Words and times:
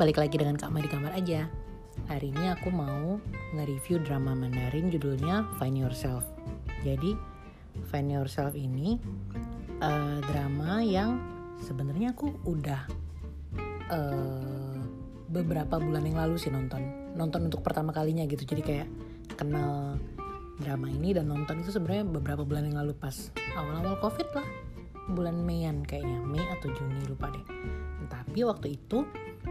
balik 0.00 0.16
lagi 0.16 0.40
dengan 0.40 0.56
Kak 0.56 0.72
Ma 0.72 0.80
di 0.80 0.88
kamar 0.88 1.12
aja. 1.12 1.44
Hari 2.08 2.32
ini 2.32 2.48
aku 2.48 2.72
mau 2.72 3.20
nge-review 3.52 4.00
drama 4.00 4.32
Mandarin 4.32 4.88
judulnya 4.88 5.44
Find 5.60 5.76
Yourself. 5.76 6.24
Jadi 6.80 7.12
Find 7.92 8.08
Yourself 8.08 8.56
ini 8.56 8.96
uh, 9.84 10.24
drama 10.24 10.80
yang 10.80 11.20
sebenarnya 11.60 12.16
aku 12.16 12.32
udah 12.48 12.88
uh, 13.92 14.80
beberapa 15.28 15.76
bulan 15.76 16.08
yang 16.08 16.16
lalu 16.16 16.40
sih 16.40 16.48
nonton. 16.48 17.12
Nonton 17.12 17.52
untuk 17.52 17.60
pertama 17.60 17.92
kalinya 17.92 18.24
gitu. 18.24 18.48
Jadi 18.48 18.64
kayak 18.64 18.88
kenal 19.36 20.00
drama 20.64 20.88
ini 20.88 21.12
dan 21.12 21.28
nonton 21.28 21.60
itu 21.60 21.76
sebenarnya 21.76 22.08
beberapa 22.08 22.40
bulan 22.40 22.72
yang 22.72 22.80
lalu 22.80 22.96
pas 22.96 23.28
awal-awal 23.52 24.00
covid 24.00 24.32
lah 24.32 24.48
bulan 25.12 25.44
Meian 25.44 25.84
kayaknya 25.84 26.24
Mei 26.24 26.44
atau 26.56 26.72
Juni 26.72 27.04
lupa 27.08 27.32
deh 27.32 27.44
tapi 28.12 28.44
waktu 28.44 28.76
itu 28.76 29.08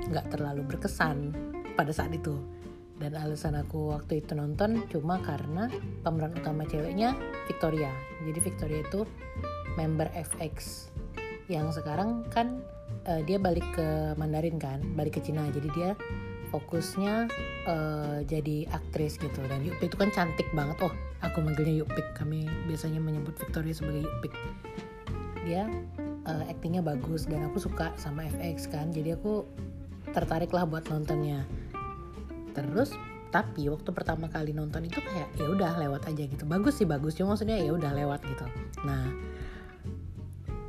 nggak 0.07 0.31
terlalu 0.31 0.63
berkesan 0.63 1.35
pada 1.75 1.91
saat 1.91 2.15
itu. 2.15 2.39
Dan 2.99 3.15
alasan 3.15 3.55
aku 3.55 3.95
waktu 3.95 4.19
itu 4.19 4.35
nonton 4.35 4.83
cuma 4.91 5.23
karena 5.23 5.71
pemeran 6.03 6.35
utama 6.35 6.67
ceweknya 6.67 7.15
Victoria. 7.47 7.91
Jadi 8.27 8.39
Victoria 8.43 8.79
itu 8.83 9.07
member 9.79 10.11
FX 10.11 10.91
yang 11.47 11.71
sekarang 11.71 12.27
kan 12.27 12.59
uh, 13.07 13.23
dia 13.23 13.39
balik 13.39 13.63
ke 13.71 14.13
Mandarin 14.19 14.59
kan 14.59 14.83
balik 14.99 15.15
ke 15.15 15.21
Cina. 15.23 15.47
Jadi 15.47 15.71
dia 15.71 15.95
fokusnya 16.51 17.31
uh, 17.71 18.19
jadi 18.27 18.67
aktris 18.75 19.15
gitu. 19.15 19.39
Dan 19.47 19.63
Yupik 19.63 19.95
itu 19.95 19.97
kan 19.97 20.11
cantik 20.11 20.51
banget. 20.51 20.75
Oh 20.83 20.93
aku 21.23 21.39
manggilnya 21.39 21.79
Yupik. 21.79 22.05
Kami 22.19 22.51
biasanya 22.67 22.99
menyebut 22.99 23.39
Victoria 23.39 23.71
sebagai 23.71 24.03
Yupik. 24.03 24.33
Dia 25.47 25.71
uh, 26.27 26.43
actingnya 26.51 26.83
bagus 26.83 27.23
dan 27.25 27.47
aku 27.47 27.63
suka 27.63 27.95
sama 27.95 28.27
FX 28.27 28.67
kan. 28.67 28.91
Jadi 28.91 29.15
aku 29.15 29.47
tertarik 30.11 30.51
lah 30.53 30.65
buat 30.65 30.85
nontonnya. 30.89 31.45
Terus 32.53 32.93
tapi 33.29 33.69
waktu 33.69 33.89
pertama 33.93 34.25
kali 34.25 34.57
nonton 34.57 34.89
itu 34.89 34.97
kayak 34.97 35.29
ya 35.37 35.45
udah 35.45 35.77
lewat 35.77 36.09
aja 36.09 36.23
gitu. 36.25 36.43
Bagus 36.49 36.81
sih 36.81 36.87
bagus. 36.89 37.13
Cuma 37.13 37.37
maksudnya 37.37 37.61
ya 37.61 37.71
udah 37.73 37.93
lewat 37.93 38.25
gitu. 38.25 38.45
Nah 38.85 39.05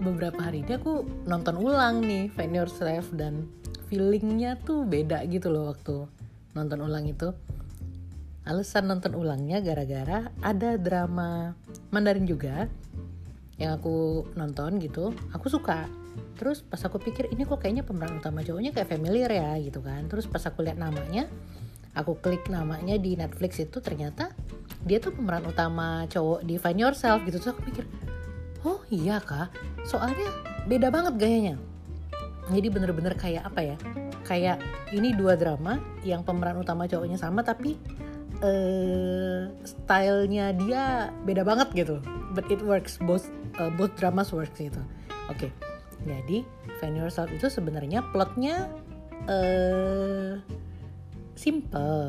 beberapa 0.01 0.41
hari 0.41 0.65
ini 0.65 0.81
aku 0.81 1.05
nonton 1.29 1.61
ulang 1.61 2.01
nih 2.01 2.33
Find 2.33 2.57
Yourself 2.57 3.13
dan 3.13 3.49
feelingnya 3.93 4.57
tuh 4.65 4.89
beda 4.89 5.25
gitu 5.29 5.53
loh 5.53 5.73
waktu 5.73 6.09
nonton 6.57 6.81
ulang 6.85 7.05
itu. 7.09 7.33
Alasan 8.49 8.89
nonton 8.89 9.13
ulangnya 9.15 9.61
gara-gara 9.61 10.33
ada 10.41 10.81
drama 10.81 11.53
Mandarin 11.93 12.25
juga 12.25 12.67
yang 13.61 13.77
aku 13.77 14.25
nonton 14.37 14.81
gitu. 14.81 15.13
Aku 15.37 15.53
suka 15.53 15.85
terus 16.41 16.65
pas 16.65 16.81
aku 16.81 16.97
pikir 16.97 17.29
ini 17.29 17.45
kok 17.45 17.61
kayaknya 17.61 17.85
pemeran 17.85 18.17
utama 18.17 18.41
cowoknya 18.41 18.73
kayak 18.73 18.89
familiar 18.89 19.29
ya 19.29 19.61
gitu 19.61 19.85
kan. 19.85 20.09
Terus 20.09 20.25
pas 20.25 20.41
aku 20.49 20.65
lihat 20.65 20.81
namanya 20.81 21.29
aku 21.93 22.17
klik 22.17 22.47
namanya 22.49 22.97
di 22.97 23.19
Netflix 23.19 23.61
itu 23.61 23.83
ternyata 23.85 24.33
dia 24.87 24.97
tuh 25.03 25.13
pemeran 25.13 25.45
utama 25.45 26.09
cowok 26.09 26.41
di 26.49 26.57
Find 26.57 26.81
Yourself 26.81 27.21
gitu. 27.29 27.37
Terus 27.37 27.53
aku 27.53 27.63
pikir 27.69 27.85
oh 28.65 28.81
iya 28.89 29.21
kak 29.21 29.53
soalnya 29.85 30.29
beda 30.65 30.89
banget 30.89 31.21
gayanya. 31.21 31.57
Jadi 32.51 32.67
bener-bener 32.73 33.15
kayak 33.15 33.47
apa 33.47 33.61
ya 33.75 33.77
kayak 34.25 34.59
ini 34.97 35.13
dua 35.15 35.37
drama 35.37 35.77
yang 36.03 36.25
pemeran 36.25 36.59
utama 36.59 36.89
cowoknya 36.89 37.21
sama 37.21 37.45
tapi 37.45 37.77
uh, 38.41 39.51
stylenya 39.63 40.57
dia 40.57 41.13
beda 41.29 41.45
banget 41.45 41.69
gitu. 41.77 42.01
But 42.33 42.49
it 42.49 42.65
works 42.65 42.97
both 42.97 43.29
uh, 43.61 43.69
both 43.75 43.93
dramas 44.01 44.33
works 44.33 44.57
gitu. 44.57 44.81
Oke. 45.29 45.51
okay. 45.51 45.70
Jadi 46.05 46.45
Find 46.81 46.97
Yourself 46.97 47.29
itu 47.33 47.53
sebenarnya 47.53 48.05
plotnya 48.13 48.69
uh, 49.29 50.41
simple 51.37 52.09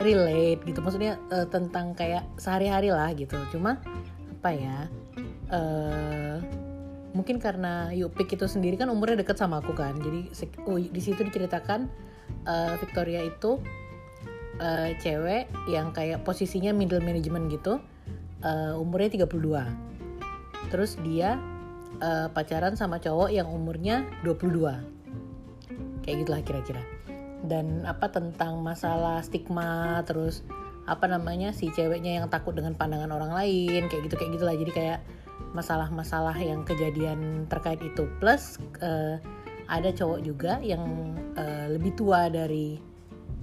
relate 0.00 0.60
gitu. 0.64 0.80
Maksudnya 0.80 1.20
uh, 1.32 1.46
tentang 1.48 1.92
kayak 1.92 2.24
sehari-hari 2.40 2.92
lah 2.92 3.12
gitu. 3.12 3.36
Cuma 3.52 3.80
apa 4.40 4.50
ya 4.52 4.78
uh, 5.52 6.36
mungkin 7.14 7.38
karena 7.38 7.92
Yupik 7.94 8.34
itu 8.34 8.44
sendiri 8.48 8.76
kan 8.76 8.88
umurnya 8.88 9.20
deket 9.20 9.36
sama 9.36 9.60
aku 9.60 9.76
kan. 9.76 9.96
Jadi 10.00 10.32
oh, 10.64 10.80
di 10.80 11.00
situ 11.00 11.20
diceritakan 11.24 11.86
uh, 12.48 12.74
Victoria 12.80 13.20
itu 13.24 13.60
uh, 14.60 14.90
cewek 15.00 15.48
yang 15.70 15.90
kayak 15.90 16.22
posisinya 16.22 16.70
middle 16.70 17.02
management 17.02 17.50
gitu 17.50 17.80
uh, 18.44 18.74
umurnya 18.78 19.26
32 19.26 19.94
terus 20.72 20.96
dia 21.06 21.38
uh, 22.00 22.26
pacaran 22.32 22.74
sama 22.74 22.98
cowok 22.98 23.30
yang 23.30 23.46
umurnya 23.50 24.06
22 24.26 24.94
kayak 26.04 26.16
gitulah 26.24 26.42
kira-kira. 26.44 26.82
Dan 27.44 27.84
apa 27.84 28.08
tentang 28.08 28.64
masalah 28.64 29.20
stigma 29.20 30.00
terus 30.08 30.44
apa 30.84 31.08
namanya 31.08 31.52
si 31.52 31.72
ceweknya 31.72 32.20
yang 32.20 32.26
takut 32.28 32.52
dengan 32.52 32.76
pandangan 32.76 33.12
orang 33.12 33.32
lain 33.32 33.88
kayak 33.88 34.08
gitu 34.08 34.16
kayak 34.16 34.32
gitulah. 34.36 34.56
Jadi 34.56 34.72
kayak 34.72 35.00
masalah-masalah 35.56 36.36
yang 36.40 36.64
kejadian 36.64 37.48
terkait 37.48 37.80
itu. 37.80 38.08
Plus 38.20 38.56
uh, 38.80 39.20
ada 39.68 39.90
cowok 39.92 40.20
juga 40.20 40.60
yang 40.60 40.84
uh, 41.36 41.66
lebih 41.72 41.96
tua 41.96 42.28
dari 42.28 42.76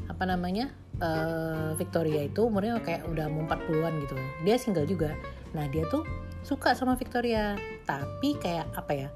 apa 0.09 0.23
namanya 0.27 0.69
uh, 0.99 1.71
Victoria 1.79 2.27
itu 2.27 2.43
umurnya 2.43 2.81
kayak 2.83 3.07
udah 3.07 3.31
mau 3.31 3.47
40-an 3.47 3.93
gitu 4.03 4.15
dia 4.43 4.55
single 4.59 4.87
juga. 4.89 5.15
Nah 5.55 5.67
dia 5.71 5.87
tuh 5.87 6.03
suka 6.43 6.73
sama 6.75 6.97
Victoria. 6.97 7.55
Tapi 7.87 8.35
kayak 8.41 8.67
apa 8.75 8.91
ya? 8.91 9.07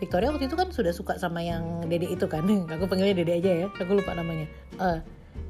Victoria 0.00 0.32
waktu 0.32 0.48
itu 0.48 0.56
kan 0.56 0.72
sudah 0.72 0.96
suka 0.96 1.20
sama 1.20 1.44
yang 1.44 1.84
dede 1.84 2.08
itu 2.08 2.24
kan. 2.24 2.46
Aku 2.74 2.88
panggilnya 2.88 3.20
dede 3.20 3.32
aja 3.36 3.50
ya. 3.64 3.66
Aku 3.68 3.92
lupa 4.00 4.16
namanya. 4.16 4.48
Uh, 4.80 4.98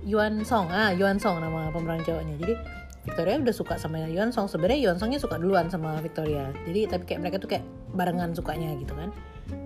Yuan 0.02 0.42
Song. 0.42 0.68
Ah 0.72 0.90
Yuan 0.90 1.20
Song 1.22 1.38
nama 1.38 1.70
pemeran 1.70 2.02
cowoknya. 2.02 2.34
Jadi 2.40 2.54
Victoria 3.00 3.40
udah 3.40 3.54
suka 3.54 3.74
sama 3.78 4.02
Yuan 4.10 4.34
Song. 4.34 4.50
Sebenarnya 4.50 4.90
Yuan 4.90 4.98
Songnya 4.98 5.20
suka 5.22 5.38
duluan 5.38 5.70
sama 5.70 5.96
Victoria. 6.02 6.50
Jadi 6.66 6.90
tapi 6.90 7.04
kayak 7.06 7.20
mereka 7.22 7.36
tuh 7.38 7.48
kayak 7.56 7.64
barengan 7.94 8.34
sukanya 8.34 8.74
gitu 8.76 8.92
kan. 8.92 9.14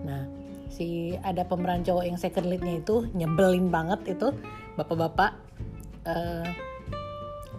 Nah 0.05 0.23
si 0.69 1.15
ada 1.23 1.47
pemeran 1.47 1.87
cowok 1.87 2.05
yang 2.05 2.19
second 2.19 2.51
leadnya 2.51 2.83
itu 2.83 3.09
nyebelin 3.15 3.71
banget 3.71 4.19
itu. 4.19 4.35
Bapak-bapak 4.75 5.44
uh, 6.05 6.47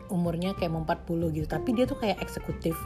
umurnya 0.09 0.53
kayak 0.53 0.71
mau 0.71 0.85
40 0.85 1.35
gitu 1.35 1.47
tapi 1.49 1.73
dia 1.73 1.85
tuh 1.89 1.97
kayak 1.97 2.21
eksekutif 2.21 2.77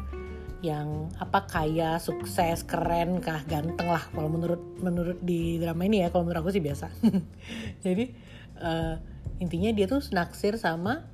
yang 0.60 1.08
apa 1.24 1.48
kaya 1.48 1.96
sukses 2.04 2.68
keren 2.68 3.24
kah 3.24 3.40
ganteng 3.48 3.88
lah 3.88 4.04
kalau 4.12 4.28
menurut 4.28 4.60
menurut 4.84 5.20
di 5.24 5.56
drama 5.56 5.88
ini 5.88 6.04
ya 6.04 6.12
kalau 6.12 6.28
menurut 6.28 6.44
aku 6.44 6.52
sih 6.52 6.64
biasa 6.64 6.92
jadi 7.86 8.12
uh, 8.60 9.00
intinya 9.40 9.72
dia 9.72 9.88
tuh 9.88 10.04
naksir 10.12 10.60
sama 10.60 11.08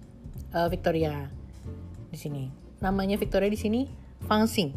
uh, 0.51 0.67
Victoria 0.67 1.29
di 2.09 2.17
sini. 2.17 2.43
Namanya 2.81 3.15
Victoria 3.19 3.47
di 3.47 3.57
sini 3.57 3.81
Fang 4.25 4.49
Xing. 4.49 4.73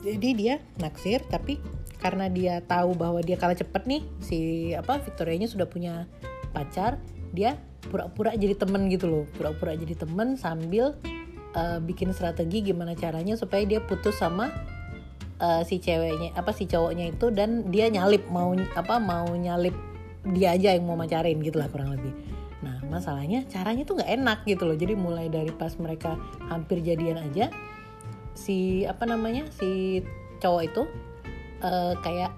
Jadi 0.00 0.28
dia 0.32 0.62
naksir 0.80 1.20
tapi 1.28 1.60
karena 2.00 2.32
dia 2.32 2.64
tahu 2.64 2.96
bahwa 2.96 3.20
dia 3.20 3.36
kalah 3.36 3.58
cepet 3.58 3.84
nih 3.84 4.02
si 4.24 4.38
apa 4.72 4.96
Victorianya 5.04 5.44
sudah 5.44 5.68
punya 5.68 6.08
pacar, 6.56 6.96
dia 7.36 7.60
pura-pura 7.88 8.36
jadi 8.36 8.54
temen 8.58 8.90
gitu 8.92 9.06
loh, 9.08 9.24
pura-pura 9.34 9.72
jadi 9.72 9.96
temen 9.96 10.36
sambil 10.36 10.98
uh, 11.56 11.78
bikin 11.80 12.12
strategi 12.12 12.60
gimana 12.60 12.92
caranya 12.92 13.38
supaya 13.38 13.64
dia 13.64 13.80
putus 13.80 14.20
sama 14.20 14.52
uh, 15.40 15.62
si 15.64 15.80
ceweknya 15.80 16.36
apa 16.36 16.52
si 16.52 16.68
cowoknya 16.68 17.16
itu 17.16 17.32
dan 17.32 17.72
dia 17.72 17.88
nyalip 17.88 18.28
mau 18.28 18.52
apa 18.76 19.00
mau 19.00 19.30
nyalip 19.32 19.74
dia 20.36 20.52
aja 20.52 20.76
yang 20.76 20.84
mau 20.84 21.00
macarin 21.00 21.40
gitu 21.40 21.56
lah 21.56 21.72
kurang 21.72 21.96
lebih 21.96 22.12
Nah 22.60 22.76
masalahnya 22.92 23.48
caranya 23.48 23.82
tuh 23.88 24.00
nggak 24.00 24.12
enak 24.20 24.38
gitu 24.44 24.68
loh. 24.68 24.76
Jadi 24.76 24.94
mulai 24.96 25.26
dari 25.32 25.52
pas 25.52 25.72
mereka 25.80 26.16
hampir 26.48 26.84
jadian 26.84 27.20
aja 27.20 27.48
si 28.36 28.84
apa 28.86 29.04
namanya 29.04 29.48
si 29.52 30.00
cowok 30.40 30.62
itu 30.64 30.82
uh, 31.64 31.92
kayak 32.00 32.32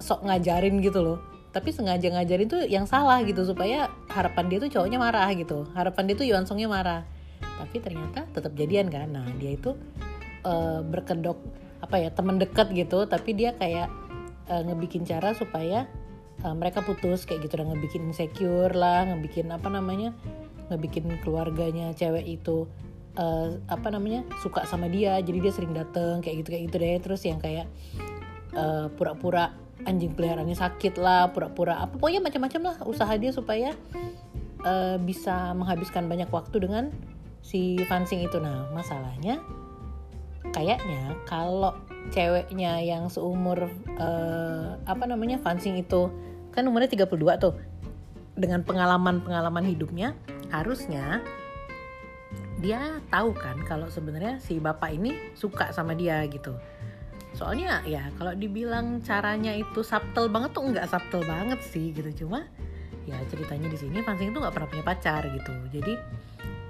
sok 0.00 0.24
ngajarin 0.24 0.80
gitu 0.80 1.00
loh. 1.00 1.18
Tapi 1.56 1.72
sengaja 1.72 2.12
ngajarin 2.12 2.48
tuh 2.52 2.62
yang 2.68 2.84
salah 2.84 3.24
gitu 3.24 3.40
supaya 3.48 3.88
harapan 4.12 4.52
dia 4.52 4.58
tuh 4.60 4.68
cowoknya 4.68 5.00
marah 5.00 5.24
gitu. 5.32 5.64
Harapan 5.72 6.04
dia 6.04 6.14
tuh 6.20 6.28
Yuan 6.28 6.44
Songnya 6.44 6.68
marah. 6.68 7.08
Tapi 7.40 7.80
ternyata 7.80 8.28
tetap 8.28 8.52
jadian 8.52 8.92
kan. 8.92 9.08
Nah 9.08 9.24
dia 9.40 9.56
itu 9.56 9.72
uh, 10.44 10.84
berkedok 10.84 11.40
apa 11.80 11.96
ya 11.96 12.12
teman 12.12 12.36
dekat 12.36 12.76
gitu. 12.76 13.08
Tapi 13.08 13.32
dia 13.32 13.56
kayak 13.56 13.88
uh, 14.52 14.62
ngebikin 14.68 15.08
cara 15.08 15.32
supaya 15.32 15.88
uh, 16.44 16.52
mereka 16.52 16.84
putus 16.84 17.24
kayak 17.24 17.48
gitu 17.48 17.64
dan 17.64 17.72
ngebikin 17.72 18.04
insecure 18.12 18.76
lah 18.76 19.08
ngebikin 19.08 19.48
apa 19.48 19.72
namanya 19.72 20.12
ngebikin 20.68 21.08
keluarganya 21.24 21.94
cewek 21.96 22.26
itu 22.26 22.68
uh, 23.16 23.56
apa 23.70 23.88
namanya 23.88 24.26
suka 24.44 24.68
sama 24.68 24.90
dia 24.92 25.16
jadi 25.24 25.38
dia 25.40 25.52
sering 25.54 25.72
dateng 25.72 26.20
kayak 26.20 26.44
gitu 26.44 26.48
kayak 26.52 26.64
gitu 26.68 26.76
deh 26.76 26.96
terus 27.00 27.22
yang 27.24 27.40
kayak 27.40 27.70
pura 28.52 28.88
pura-pura 28.96 29.65
anjing 29.84 30.16
peliharaannya 30.16 30.56
sakit 30.56 30.96
lah 30.96 31.28
pura-pura 31.36 31.84
apa 31.84 32.00
pokoknya 32.00 32.24
macam-macam 32.24 32.60
lah 32.72 32.76
usaha 32.88 33.12
dia 33.20 33.30
supaya 33.34 33.76
uh, 34.64 34.96
bisa 34.96 35.52
menghabiskan 35.52 36.08
banyak 36.08 36.30
waktu 36.32 36.56
dengan 36.64 36.88
si 37.46 37.78
Fansing 37.86 38.26
itu. 38.26 38.42
Nah 38.42 38.66
masalahnya 38.74 39.38
kayaknya 40.50 41.14
kalau 41.26 41.74
ceweknya 42.10 42.82
yang 42.82 43.06
seumur 43.06 43.70
uh, 43.98 44.78
apa 44.86 45.04
namanya 45.06 45.38
Fansing 45.38 45.78
itu 45.78 46.10
kan 46.50 46.66
umurnya 46.66 46.90
32 46.90 47.12
tuh 47.38 47.54
dengan 48.36 48.64
pengalaman-pengalaman 48.66 49.64
hidupnya 49.64 50.12
harusnya 50.52 51.20
dia 52.60 53.00
tahu 53.12 53.36
kan 53.36 53.60
kalau 53.68 53.92
sebenarnya 53.92 54.40
si 54.40 54.56
bapak 54.56 54.96
ini 54.96 55.12
suka 55.36 55.72
sama 55.76 55.92
dia 55.92 56.24
gitu 56.24 56.56
soalnya 57.36 57.84
ya 57.84 58.08
kalau 58.16 58.32
dibilang 58.32 59.04
caranya 59.04 59.52
itu 59.52 59.84
subtle 59.84 60.32
banget 60.32 60.56
tuh 60.56 60.64
nggak 60.72 60.88
subtle 60.88 61.22
banget 61.28 61.60
sih 61.60 61.92
gitu. 61.92 62.24
Cuma 62.24 62.48
ya 63.04 63.20
ceritanya 63.28 63.68
di 63.68 63.78
sini 63.78 64.00
Fansing 64.00 64.32
itu 64.32 64.40
nggak 64.40 64.56
pernah 64.56 64.68
punya 64.72 64.84
pacar 64.84 65.22
gitu. 65.28 65.52
Jadi 65.70 65.94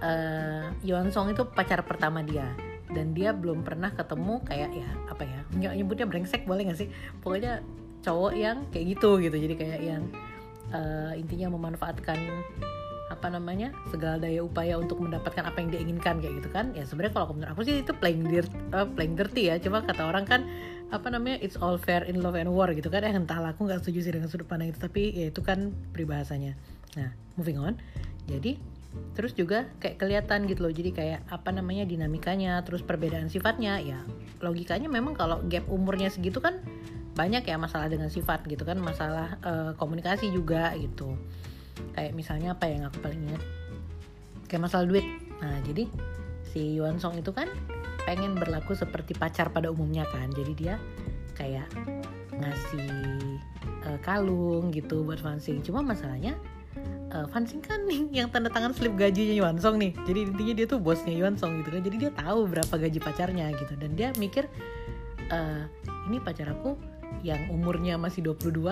uh, 0.02 0.66
Yuan 0.82 1.14
Song 1.14 1.30
itu 1.30 1.46
pacar 1.46 1.86
pertama 1.86 2.20
dia. 2.26 2.50
Dan 2.90 3.14
dia 3.14 3.30
belum 3.30 3.62
pernah 3.62 3.94
ketemu 3.94 4.42
kayak 4.42 4.70
ya 4.74 4.90
apa 5.06 5.22
ya 5.22 5.40
nggak 5.54 5.72
nyebutnya 5.78 6.06
brengsek 6.10 6.42
boleh 6.44 6.66
nggak 6.66 6.78
sih? 6.82 6.90
Pokoknya 7.22 7.62
cowok 8.02 8.34
yang 8.34 8.66
kayak 8.74 8.98
gitu 8.98 9.22
gitu. 9.22 9.36
Jadi 9.38 9.54
kayak 9.54 9.80
yang 9.86 10.02
uh, 10.74 11.14
intinya 11.14 11.54
memanfaatkan 11.54 12.18
apa 13.26 13.42
namanya 13.42 13.74
segala 13.90 14.22
daya 14.22 14.46
upaya 14.46 14.78
untuk 14.78 15.02
mendapatkan 15.02 15.42
apa 15.42 15.58
yang 15.58 15.74
dia 15.74 15.82
inginkan 15.82 16.22
kayak 16.22 16.38
gitu 16.38 16.48
kan. 16.54 16.70
Ya 16.78 16.86
sebenarnya 16.86 17.18
kalau 17.18 17.34
menurut 17.34 17.58
aku 17.58 17.66
sih 17.66 17.82
itu 17.82 17.90
playing 17.90 18.22
dirty, 18.22 18.54
uh, 18.70 18.86
playing 18.86 19.18
dirty 19.18 19.50
ya. 19.50 19.58
Cuma 19.58 19.82
kata 19.82 20.06
orang 20.06 20.22
kan 20.22 20.46
apa 20.94 21.10
namanya 21.10 21.42
it's 21.42 21.58
all 21.58 21.74
fair 21.74 22.06
in 22.06 22.22
love 22.22 22.38
and 22.38 22.46
war 22.46 22.70
gitu 22.70 22.86
kan. 22.86 23.02
Ya 23.02 23.10
entahlah 23.10 23.50
aku 23.50 23.66
nggak 23.66 23.82
setuju 23.82 24.06
sih 24.06 24.12
dengan 24.14 24.30
sudut 24.30 24.46
pandang 24.46 24.70
itu. 24.70 24.78
Tapi 24.78 25.10
ya 25.10 25.34
itu 25.34 25.42
kan 25.42 25.74
peribahasanya. 25.90 26.54
Nah 26.94 27.10
moving 27.34 27.58
on. 27.58 27.74
Jadi 28.30 28.62
terus 29.18 29.34
juga 29.34 29.66
kayak 29.82 29.98
kelihatan 29.98 30.46
gitu 30.46 30.62
loh. 30.62 30.70
Jadi 30.70 30.94
kayak 30.94 31.26
apa 31.26 31.50
namanya 31.50 31.82
dinamikanya 31.82 32.62
terus 32.62 32.86
perbedaan 32.86 33.26
sifatnya. 33.26 33.82
Ya 33.82 34.06
logikanya 34.38 34.86
memang 34.86 35.18
kalau 35.18 35.42
gap 35.50 35.66
umurnya 35.66 36.14
segitu 36.14 36.38
kan 36.38 36.62
banyak 37.18 37.42
ya 37.42 37.58
masalah 37.58 37.90
dengan 37.90 38.06
sifat 38.06 38.46
gitu 38.46 38.62
kan. 38.62 38.78
Masalah 38.78 39.42
uh, 39.42 39.74
komunikasi 39.74 40.30
juga 40.30 40.70
gitu 40.78 41.18
kayak 41.94 42.12
misalnya 42.16 42.56
apa 42.56 42.68
yang 42.68 42.86
aku 42.88 42.98
paling 43.00 43.20
ingat? 43.30 43.42
Kayak 44.46 44.62
masalah 44.70 44.86
duit. 44.88 45.06
Nah 45.42 45.60
jadi 45.64 45.88
si 46.52 46.76
Yuan 46.78 46.96
Song 46.96 47.18
itu 47.18 47.30
kan 47.34 47.50
pengen 48.06 48.38
berlaku 48.38 48.72
seperti 48.78 49.12
pacar 49.18 49.50
pada 49.50 49.68
umumnya 49.68 50.06
kan. 50.08 50.30
Jadi 50.32 50.52
dia 50.54 50.74
kayak 51.36 51.68
ngasih 52.36 52.90
uh, 53.84 53.98
kalung 54.00 54.72
gitu 54.72 55.04
buat 55.04 55.20
Fansing. 55.20 55.60
Cuma 55.66 55.82
masalahnya 55.82 56.38
uh, 57.12 57.26
Fansing 57.28 57.60
kan 57.60 57.84
nih 57.84 58.08
yang 58.22 58.28
tanda 58.30 58.48
tangan 58.48 58.72
slip 58.72 58.94
gajinya 58.94 59.34
Yuan 59.34 59.58
Song 59.58 59.76
nih. 59.76 59.92
Jadi 60.06 60.32
intinya 60.32 60.54
dia 60.56 60.66
tuh 60.68 60.78
bosnya 60.80 61.12
Yuan 61.12 61.34
Song 61.36 61.60
gitu 61.60 61.74
kan. 61.74 61.82
Jadi 61.82 61.96
dia 61.96 62.10
tahu 62.14 62.48
berapa 62.48 62.74
gaji 62.76 62.98
pacarnya 63.02 63.52
gitu. 63.58 63.74
Dan 63.76 63.98
dia 63.98 64.14
mikir 64.16 64.46
uh, 65.32 65.64
ini 66.08 66.22
pacar 66.22 66.52
aku 66.52 66.78
yang 67.22 67.50
umurnya 67.50 67.96
masih 67.96 68.22
22 68.22 68.62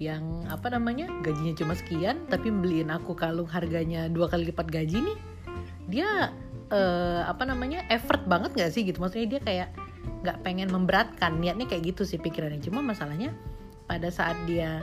yang 0.00 0.48
apa 0.48 0.72
namanya 0.72 1.12
gajinya 1.20 1.52
cuma 1.52 1.76
sekian 1.76 2.24
tapi 2.32 2.48
beliin 2.48 2.88
aku 2.88 3.12
kalung 3.12 3.44
harganya 3.44 4.08
dua 4.08 4.32
kali 4.32 4.48
lipat 4.48 4.72
gaji 4.72 5.04
nih 5.04 5.18
dia 5.92 6.32
uh, 6.70 7.22
apa 7.26 7.42
namanya 7.44 7.84
effort 7.90 8.22
banget 8.24 8.54
gak 8.56 8.70
sih 8.72 8.86
gitu? 8.86 9.02
Maksudnya 9.02 9.38
dia 9.38 9.40
kayak 9.42 9.68
nggak 10.20 10.38
pengen 10.44 10.68
memberatkan 10.68 11.40
niatnya 11.40 11.66
kayak 11.68 11.92
gitu 11.94 12.02
sih 12.06 12.16
pikirannya. 12.16 12.62
Cuma 12.62 12.80
masalahnya 12.80 13.34
pada 13.84 14.08
saat 14.08 14.38
dia 14.46 14.80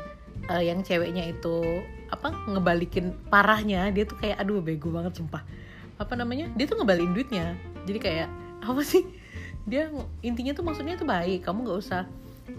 uh, 0.52 0.62
yang 0.62 0.84
ceweknya 0.84 1.32
itu 1.32 1.82
apa 2.08 2.32
ngebalikin 2.48 3.16
parahnya 3.28 3.92
dia 3.92 4.08
tuh 4.08 4.16
kayak 4.20 4.38
aduh 4.42 4.62
bego 4.62 4.92
banget 4.92 5.18
sumpah. 5.18 5.42
Apa 5.98 6.14
namanya 6.14 6.52
dia 6.54 6.66
tuh 6.70 6.78
ngebalikin 6.78 7.14
duitnya. 7.16 7.46
Jadi 7.90 8.00
kayak 8.02 8.30
apa 8.62 8.82
sih? 8.84 9.08
Dia 9.68 9.92
intinya 10.24 10.56
tuh 10.56 10.64
maksudnya 10.64 10.96
tuh 10.96 11.08
baik 11.08 11.44
kamu 11.44 11.68
nggak 11.68 11.80
usah 11.82 12.04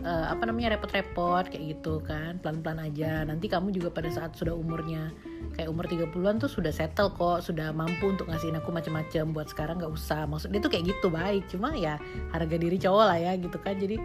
uh, 0.05 0.26
apa 0.31 0.44
namanya 0.49 0.76
repot-repot 0.76 1.49
kayak 1.49 1.79
gitu 1.79 2.00
kan. 2.05 2.38
Pelan-pelan 2.40 2.88
aja. 2.88 3.25
Nanti 3.25 3.49
kamu 3.49 3.73
juga 3.75 3.88
pada 3.93 4.08
saat 4.12 4.37
sudah 4.37 4.55
umurnya 4.55 5.12
kayak 5.56 5.69
umur 5.73 5.88
30-an 5.88 6.38
tuh 6.38 6.50
sudah 6.50 6.70
settle 6.70 7.12
kok. 7.14 7.44
Sudah 7.44 7.73
mampu 7.73 8.12
untuk 8.12 8.29
ngasihin 8.29 8.61
aku 8.61 8.70
macam-macam 8.70 9.25
buat 9.32 9.49
sekarang 9.50 9.81
nggak 9.81 9.93
usah. 9.93 10.29
Maksud 10.29 10.52
dia 10.52 10.61
tuh 10.61 10.73
kayak 10.73 10.85
gitu 10.93 11.08
baik. 11.08 11.49
Cuma 11.49 11.75
ya 11.75 11.96
harga 12.32 12.56
diri 12.56 12.76
cowok 12.76 13.05
lah 13.08 13.19
ya 13.19 13.32
gitu 13.40 13.58
kan. 13.58 13.75
Jadi 13.76 13.96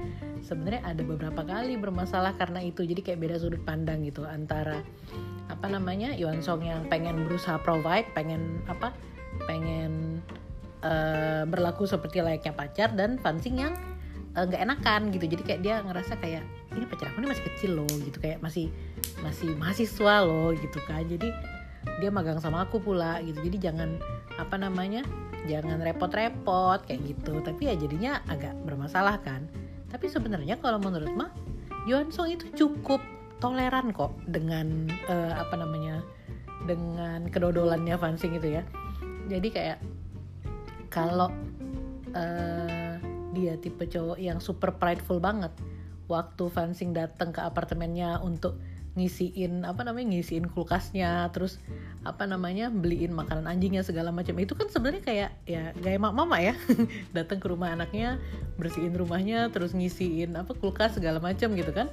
sebenarnya 0.43 0.81
ada 0.83 1.01
beberapa 1.03 1.41
kali 1.43 1.75
bermasalah 1.77 2.35
karena 2.39 2.63
itu. 2.63 2.83
Jadi 2.83 3.03
kayak 3.03 3.19
beda 3.19 3.35
sudut 3.39 3.61
pandang 3.63 4.01
gitu 4.07 4.23
antara 4.23 4.81
apa 5.51 5.67
namanya 5.67 6.15
Yuan 6.15 6.39
Song 6.39 6.63
yang 6.63 6.87
pengen 6.87 7.27
berusaha 7.27 7.59
provide 7.59 8.07
pengen 8.15 8.63
apa 8.65 8.95
pengen 9.45 10.23
uh, 10.83 11.43
berlaku 11.47 11.87
seperti 11.87 12.23
layaknya 12.23 12.53
pacar 12.53 12.93
dan 12.93 13.19
Fansing 13.19 13.57
yang 13.59 13.73
nggak 14.33 14.61
uh, 14.61 14.65
enakan 14.65 15.01
gitu. 15.13 15.25
Jadi 15.29 15.43
kayak 15.45 15.61
dia 15.61 15.75
ngerasa 15.85 16.17
kayak 16.17 16.43
ini 16.73 16.85
pacar 16.89 17.13
aku 17.13 17.21
ini 17.21 17.29
masih 17.29 17.45
kecil 17.53 17.71
loh 17.77 17.95
gitu. 18.01 18.17
Kayak 18.17 18.41
masih 18.41 18.73
masih 19.21 19.53
mahasiswa 19.57 20.15
loh 20.25 20.51
gitu 20.57 20.79
kan. 20.89 21.05
Jadi 21.05 21.29
dia 22.01 22.09
magang 22.09 22.41
sama 22.41 22.65
aku 22.65 22.81
pula 22.81 23.21
gitu. 23.21 23.37
Jadi 23.45 23.57
jangan 23.61 23.99
apa 24.41 24.55
namanya 24.57 25.05
jangan 25.45 25.79
repot-repot 25.85 26.89
kayak 26.89 27.01
gitu. 27.05 27.39
Tapi 27.45 27.61
ya 27.69 27.73
jadinya 27.77 28.19
agak 28.25 28.57
bermasalah 28.65 29.21
kan. 29.21 29.45
Tapi 29.93 30.09
sebenarnya 30.09 30.57
kalau 30.57 30.81
menurut 30.81 31.13
mah 31.13 31.29
Yuan 31.85 32.09
Song 32.09 32.31
itu 32.31 32.49
cukup 32.57 33.03
toleran 33.43 33.91
kok 33.91 34.15
dengan 34.25 34.87
uh, 35.11 35.35
apa 35.35 35.59
namanya 35.59 35.99
dengan 36.63 37.27
kedodolannya 37.27 37.93
Fansing 37.99 38.39
itu 38.39 38.57
ya. 38.57 38.63
Jadi 39.27 39.47
kayak 39.51 39.79
kalau 40.87 41.29
uh, 42.15 42.82
dia 43.33 43.57
tipe 43.57 43.83
cowok 43.89 44.21
yang 44.21 44.37
super 44.37 44.77
prideful 44.77 45.17
banget. 45.17 45.51
Waktu 46.07 46.47
Fansing 46.53 46.93
datang 46.93 47.33
ke 47.33 47.41
apartemennya 47.41 48.21
untuk 48.21 48.61
ngisiin 48.93 49.65
apa 49.65 49.81
namanya 49.81 50.13
ngisiin 50.13 50.53
kulkasnya 50.53 51.25
terus 51.33 51.57
apa 52.05 52.29
namanya 52.29 52.69
beliin 52.69 53.09
makanan 53.09 53.49
anjingnya 53.49 53.81
segala 53.81 54.13
macam. 54.13 54.37
Itu 54.37 54.53
kan 54.53 54.69
sebenarnya 54.69 55.01
kayak 55.01 55.29
ya 55.49 55.63
gaya 55.73 55.97
mak 55.97 56.13
mama 56.13 56.37
ya. 56.37 56.53
Datang 57.17 57.41
ke 57.41 57.49
rumah 57.49 57.73
anaknya 57.73 58.21
bersihin 58.61 58.93
rumahnya 58.93 59.49
terus 59.49 59.73
ngisiin 59.73 60.37
apa 60.37 60.53
kulkas 60.53 61.01
segala 61.01 61.17
macam 61.17 61.57
gitu 61.57 61.73
kan. 61.73 61.89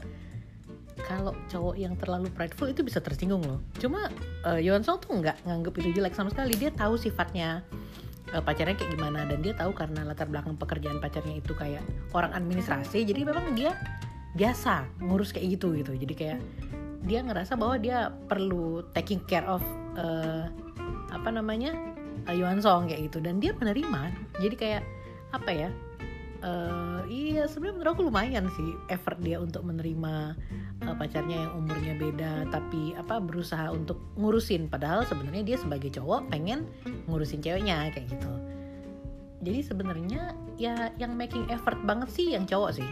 Kalau 1.00 1.32
cowok 1.48 1.80
yang 1.80 1.96
terlalu 1.96 2.28
prideful 2.28 2.68
itu 2.68 2.84
bisa 2.84 3.00
tersinggung 3.00 3.40
loh. 3.40 3.64
Cuma 3.80 4.12
uh, 4.44 4.60
Song 4.84 5.00
tuh 5.00 5.16
nggak 5.16 5.48
nganggep 5.48 5.72
itu 5.80 5.96
jelek 5.96 6.12
sama 6.12 6.28
sekali. 6.28 6.52
Dia 6.60 6.68
tahu 6.68 7.00
sifatnya 7.00 7.64
uh, 8.34 8.42
pacarnya 8.42 8.76
kayak 8.78 8.94
gimana 8.94 9.26
dan 9.26 9.38
dia 9.42 9.54
tahu 9.54 9.74
karena 9.74 10.06
latar 10.06 10.30
belakang 10.30 10.54
pekerjaan 10.56 10.98
pacarnya 10.98 11.38
itu 11.38 11.52
kayak 11.54 11.82
orang 12.14 12.32
administrasi 12.34 13.06
jadi 13.06 13.26
memang 13.26 13.54
dia 13.54 13.74
biasa 14.34 14.86
ngurus 15.02 15.34
kayak 15.34 15.58
gitu 15.58 15.74
gitu. 15.74 15.92
Jadi 15.98 16.14
kayak 16.14 16.38
dia 17.02 17.24
ngerasa 17.24 17.56
bahwa 17.56 17.80
dia 17.80 18.12
perlu 18.28 18.84
taking 18.94 19.22
care 19.26 19.46
of 19.48 19.64
uh, 19.98 20.46
apa 21.10 21.28
namanya 21.32 21.74
uh, 22.30 22.34
Yuan 22.34 22.62
Song 22.62 22.86
kayak 22.86 23.10
gitu. 23.10 23.18
Dan 23.18 23.42
dia 23.42 23.56
menerima 23.56 24.14
jadi 24.38 24.54
kayak 24.54 24.82
apa 25.30 25.50
ya 25.50 25.68
uh, 26.44 27.00
iya 27.08 27.44
sebenarnya 27.46 27.74
menurut 27.80 27.92
aku 27.92 28.02
lumayan 28.08 28.44
sih 28.56 28.76
effort 28.92 29.18
dia 29.20 29.40
untuk 29.40 29.64
menerima 29.64 30.36
uh, 30.84 30.94
pacarnya 30.96 31.46
yang 31.48 31.52
umurnya 31.56 31.94
beda 31.96 32.32
tapi 32.48 32.96
apa 32.96 33.20
berusaha 33.20 33.72
untuk 33.72 34.00
ngurusin. 34.16 34.68
Padahal 34.68 35.04
sebenarnya 35.06 35.44
dia 35.44 35.56
sebagai 35.60 35.92
cowok 35.92 36.32
pengen 36.32 36.68
ngurusin 37.08 37.40
ceweknya 37.44 37.92
kayak 37.92 38.08
gitu. 38.08 38.32
Jadi 39.40 39.60
sebenarnya 39.64 40.36
ya 40.60 40.92
yang 41.00 41.16
making 41.16 41.48
effort 41.48 41.80
banget 41.88 42.12
sih 42.12 42.36
yang 42.36 42.44
cowok 42.44 42.80
sih. 42.80 42.88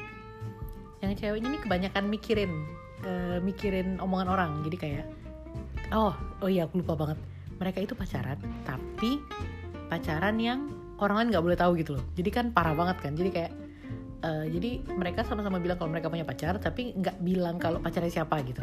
Yang 1.05 1.25
ceweknya 1.25 1.49
ini 1.53 1.61
kebanyakan 1.61 2.05
mikirin 2.09 2.53
uh, 3.05 3.39
mikirin 3.45 4.01
omongan 4.01 4.29
orang. 4.33 4.51
Jadi 4.65 4.77
kayak 4.77 5.07
oh 5.93 6.17
oh 6.41 6.49
iya 6.49 6.65
aku 6.65 6.81
lupa 6.81 6.97
banget. 6.97 7.19
Mereka 7.59 7.79
itu 7.85 7.95
pacaran 7.99 8.39
tapi 8.65 9.19
pacaran 9.89 10.37
yang 10.39 10.78
orang 10.99 11.17
lain 11.23 11.29
nggak 11.35 11.45
boleh 11.45 11.59
tahu 11.59 11.73
gitu 11.79 11.99
loh. 11.99 12.05
Jadi 12.19 12.31
kan 12.31 12.47
parah 12.51 12.75
banget 12.75 12.99
kan. 13.03 13.13
Jadi 13.15 13.31
kayak 13.31 13.53
uh, 14.27 14.45
jadi 14.47 14.71
mereka 14.95 15.23
sama-sama 15.23 15.63
bilang 15.63 15.79
kalau 15.79 15.91
mereka 15.91 16.11
punya 16.11 16.27
pacar 16.27 16.59
tapi 16.59 16.95
nggak 16.95 17.23
bilang 17.23 17.57
kalau 17.59 17.79
pacarnya 17.79 18.11
siapa 18.11 18.43
gitu. 18.47 18.63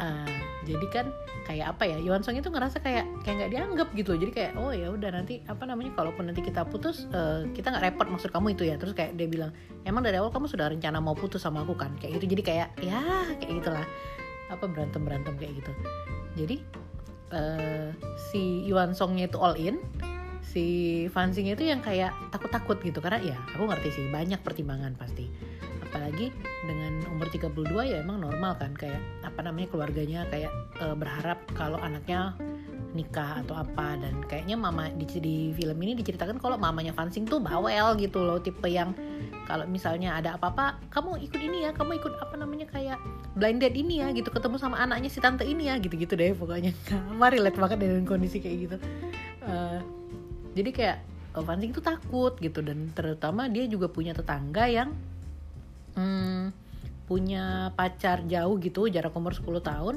Uh, 0.00 0.32
jadi 0.64 0.86
kan 0.88 1.06
kayak 1.44 1.76
apa 1.76 1.82
ya 1.82 1.98
Yuan 2.00 2.24
Song 2.24 2.38
itu 2.38 2.46
ngerasa 2.46 2.80
kayak 2.80 3.04
kayak 3.20 3.36
nggak 3.44 3.52
dianggap 3.52 3.88
gitu. 3.92 4.16
Jadi 4.16 4.32
kayak 4.32 4.52
oh 4.56 4.72
ya 4.72 4.88
udah 4.88 5.12
nanti 5.12 5.44
apa 5.44 5.68
namanya 5.68 5.92
kalaupun 5.92 6.32
nanti 6.32 6.40
kita 6.40 6.64
putus 6.64 7.04
uh, 7.12 7.44
kita 7.52 7.68
nggak 7.68 7.84
repot 7.92 8.08
maksud 8.08 8.32
kamu 8.32 8.56
itu 8.56 8.64
ya. 8.64 8.80
Terus 8.80 8.96
kayak 8.96 9.20
dia 9.20 9.28
bilang 9.28 9.52
emang 9.84 10.00
dari 10.00 10.16
awal 10.16 10.32
kamu 10.32 10.48
sudah 10.48 10.72
rencana 10.72 11.04
mau 11.04 11.12
putus 11.12 11.44
sama 11.44 11.68
aku 11.68 11.76
kan? 11.76 11.92
Kayak 12.00 12.22
gitu. 12.22 12.38
Jadi 12.38 12.42
kayak 12.48 12.68
ya 12.80 13.02
kayak 13.44 13.52
gitulah. 13.60 13.84
Apa 14.48 14.64
berantem 14.66 15.04
berantem 15.04 15.34
kayak 15.36 15.52
gitu. 15.60 15.72
Jadi 16.38 16.56
uh, 17.30 17.90
si 18.30 18.66
Yuan 18.66 18.94
Songnya 18.94 19.26
itu 19.30 19.38
all 19.38 19.56
in 19.58 19.78
si 20.50 21.06
Fansingnya 21.14 21.54
itu 21.54 21.70
yang 21.70 21.78
kayak 21.78 22.10
takut-takut 22.34 22.82
gitu 22.82 22.98
karena 22.98 23.22
ya 23.22 23.36
aku 23.54 23.70
ngerti 23.70 23.88
sih 23.94 24.04
banyak 24.10 24.42
pertimbangan 24.42 24.98
pasti. 24.98 25.30
Apalagi 25.90 26.30
dengan 26.66 27.02
umur 27.10 27.30
32 27.30 27.70
ya 27.86 28.02
emang 28.02 28.22
normal 28.22 28.58
kan 28.58 28.74
kayak 28.74 28.98
apa 29.26 29.42
namanya 29.42 29.70
keluarganya 29.70 30.26
kayak 30.30 30.50
uh, 30.82 30.94
berharap 30.94 31.38
kalau 31.54 31.78
anaknya 31.78 32.34
nikah 32.92 33.42
atau 33.44 33.58
apa. 33.58 33.98
Dan 33.98 34.22
kayaknya 34.26 34.56
mama 34.58 34.90
di, 34.92 35.06
di 35.06 35.36
film 35.54 35.78
ini 35.82 35.98
diceritakan 35.98 36.38
kalau 36.38 36.56
mamanya 36.56 36.94
Fansing 36.94 37.26
tuh 37.26 37.38
bawel 37.38 37.96
gitu 37.98 38.22
loh 38.22 38.38
tipe 38.42 38.66
yang 38.66 38.94
kalau 39.50 39.66
misalnya 39.66 40.14
ada 40.14 40.38
apa-apa 40.38 40.78
kamu 40.94 41.26
ikut 41.26 41.40
ini 41.42 41.66
ya 41.66 41.74
kamu 41.74 41.98
ikut 41.98 42.22
apa 42.22 42.34
namanya 42.38 42.70
kayak 42.70 43.02
blind 43.34 43.62
date 43.62 43.76
ini 43.78 44.02
ya 44.02 44.14
gitu. 44.14 44.30
Ketemu 44.30 44.56
sama 44.58 44.78
anaknya 44.78 45.10
si 45.10 45.18
tante 45.18 45.42
ini 45.46 45.70
ya 45.70 45.78
gitu-gitu 45.78 46.14
deh 46.14 46.34
pokoknya. 46.34 46.74
Mari 47.20 47.38
relate 47.38 47.58
banget 47.58 47.78
dengan 47.82 48.06
kondisi 48.06 48.38
kayak 48.38 48.56
gitu. 48.68 48.76
Uh, 49.46 49.78
jadi 50.54 50.70
kayak 50.70 50.96
oh, 51.38 51.44
Fansing 51.46 51.74
tuh 51.74 51.82
takut 51.82 52.34
gitu. 52.38 52.62
Dan 52.62 52.90
terutama 52.94 53.46
dia 53.46 53.66
juga 53.66 53.90
punya 53.90 54.14
tetangga 54.14 54.66
yang 54.70 54.94
hmm, 55.94 56.54
punya 57.10 57.74
pacar 57.74 58.22
jauh 58.22 58.54
gitu 58.62 58.86
jarak 58.86 59.10
umur 59.18 59.34
10 59.34 59.50
tahun 59.66 59.96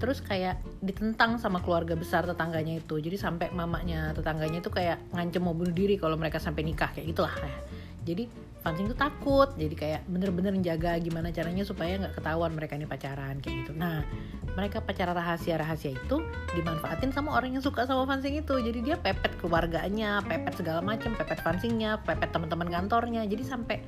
terus 0.00 0.24
kayak 0.24 0.58
ditentang 0.80 1.36
sama 1.36 1.60
keluarga 1.60 1.92
besar 1.92 2.24
tetangganya 2.24 2.80
itu. 2.80 2.96
Jadi 2.96 3.20
sampai 3.20 3.52
mamanya 3.52 4.16
tetangganya 4.16 4.64
itu 4.64 4.72
kayak 4.72 4.96
ngancem 5.12 5.44
mau 5.44 5.52
bunuh 5.52 5.76
diri 5.76 6.00
kalau 6.00 6.16
mereka 6.16 6.40
sampai 6.40 6.64
nikah 6.64 6.88
kayak 6.96 7.12
gitulah 7.12 7.36
ya. 7.36 7.54
jadi 8.00 8.24
Fansing 8.60 8.92
tuh 8.92 8.98
takut 9.00 9.48
jadi 9.56 9.72
kayak 9.72 10.00
bener-bener 10.04 10.52
menjaga 10.52 11.00
gimana 11.00 11.32
caranya 11.32 11.64
supaya 11.64 11.96
nggak 11.96 12.20
ketahuan 12.20 12.52
mereka 12.52 12.76
ini 12.76 12.84
pacaran 12.84 13.40
kayak 13.40 13.64
gitu. 13.64 13.72
Nah 13.72 14.04
mereka 14.52 14.84
pacaran 14.84 15.16
rahasia 15.16 15.56
rahasia 15.56 15.96
itu 15.96 16.20
dimanfaatin 16.52 17.08
sama 17.08 17.32
orang 17.32 17.56
yang 17.56 17.64
suka 17.64 17.88
sama 17.88 18.04
Fansing 18.04 18.36
itu. 18.36 18.60
Jadi 18.60 18.84
dia 18.84 19.00
pepet 19.00 19.32
keluarganya 19.40 20.20
pepet 20.28 20.60
segala 20.60 20.84
macam 20.84 21.16
pepet 21.16 21.40
Fansingnya 21.40 22.04
pepet 22.04 22.28
teman-teman 22.36 22.68
kantornya. 22.68 23.24
Jadi 23.24 23.42
sampai 23.48 23.80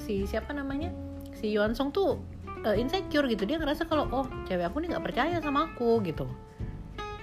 si 0.00 0.24
siapa 0.24 0.56
namanya? 0.56 0.88
Si 1.36 1.52
Yuan 1.52 1.76
Song 1.76 1.92
tuh 1.92 2.16
uh, 2.64 2.76
insecure 2.76 3.26
gitu. 3.28 3.44
Dia 3.44 3.60
ngerasa 3.60 3.86
kalau 3.86 4.08
oh 4.10 4.26
cewek 4.48 4.66
aku 4.66 4.82
nih 4.82 4.94
nggak 4.94 5.04
percaya 5.04 5.36
sama 5.42 5.70
aku 5.70 6.00
gitu. 6.06 6.26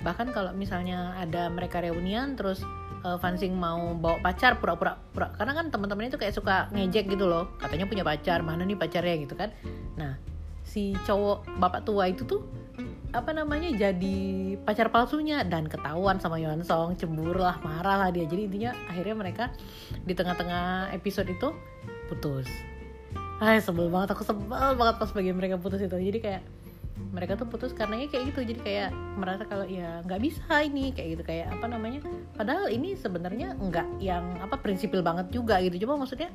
Bahkan 0.05 0.31
kalau 0.31 0.53
misalnya 0.53 1.17
ada 1.17 1.49
mereka 1.49 1.81
reunian 1.81 2.37
terus 2.37 2.61
uh, 3.01 3.17
Fansing 3.17 3.57
mau 3.57 3.97
bawa 3.97 4.21
pacar 4.21 4.61
pura-pura 4.61 5.01
pura 5.13 5.33
karena 5.33 5.57
kan 5.57 5.65
teman-teman 5.73 6.09
itu 6.13 6.21
kayak 6.21 6.35
suka 6.35 6.69
ngejek 6.71 7.09
gitu 7.09 7.25
loh. 7.25 7.49
Katanya 7.57 7.89
punya 7.89 8.03
pacar 8.05 8.45
mana 8.45 8.61
nih 8.63 8.77
pacarnya 8.77 9.15
gitu 9.25 9.33
kan. 9.33 9.49
Nah 9.97 10.15
si 10.65 10.93
cowok 11.05 11.61
bapak 11.61 11.85
tua 11.85 12.09
itu 12.09 12.25
tuh 12.25 12.45
apa 13.15 13.31
namanya 13.31 13.71
jadi 13.71 14.17
pacar 14.61 14.93
palsunya. 14.93 15.41
Dan 15.41 15.65
ketahuan 15.65 16.21
sama 16.21 16.37
Yuan 16.37 16.61
Song 16.61 16.93
cemburu 16.93 17.41
lah 17.41 17.57
marah 17.65 18.05
lah 18.05 18.09
dia. 18.13 18.29
Jadi 18.29 18.45
intinya 18.45 18.71
akhirnya 18.91 19.15
mereka 19.17 19.43
di 20.05 20.13
tengah-tengah 20.13 20.93
episode 20.93 21.31
itu 21.31 21.49
putus 22.05 22.74
Hai 23.35 23.59
sebel 23.59 23.91
banget. 23.91 24.15
Aku 24.15 24.23
sebel 24.23 24.47
banget 24.47 24.95
pas 24.95 25.11
bagian 25.11 25.35
mereka 25.35 25.59
putus 25.59 25.83
itu. 25.83 25.91
Jadi 25.91 26.19
kayak 26.23 26.43
mereka 27.11 27.35
tuh 27.35 27.43
putus 27.43 27.75
karena 27.75 27.99
ya 27.99 28.07
kayak 28.07 28.31
gitu. 28.31 28.39
Jadi 28.47 28.59
kayak 28.63 28.89
merasa 29.19 29.43
kalau 29.43 29.67
ya 29.67 29.99
nggak 30.07 30.21
bisa 30.23 30.63
ini. 30.63 30.95
Kayak 30.95 31.19
gitu. 31.19 31.23
Kayak 31.27 31.51
apa 31.51 31.67
namanya? 31.67 31.99
Padahal 32.39 32.71
ini 32.71 32.95
sebenarnya 32.95 33.59
nggak 33.59 33.99
yang 33.99 34.39
apa 34.39 34.55
prinsipil 34.55 35.03
banget 35.03 35.35
juga 35.35 35.59
gitu. 35.59 35.83
Cuma 35.83 35.99
maksudnya 35.99 36.31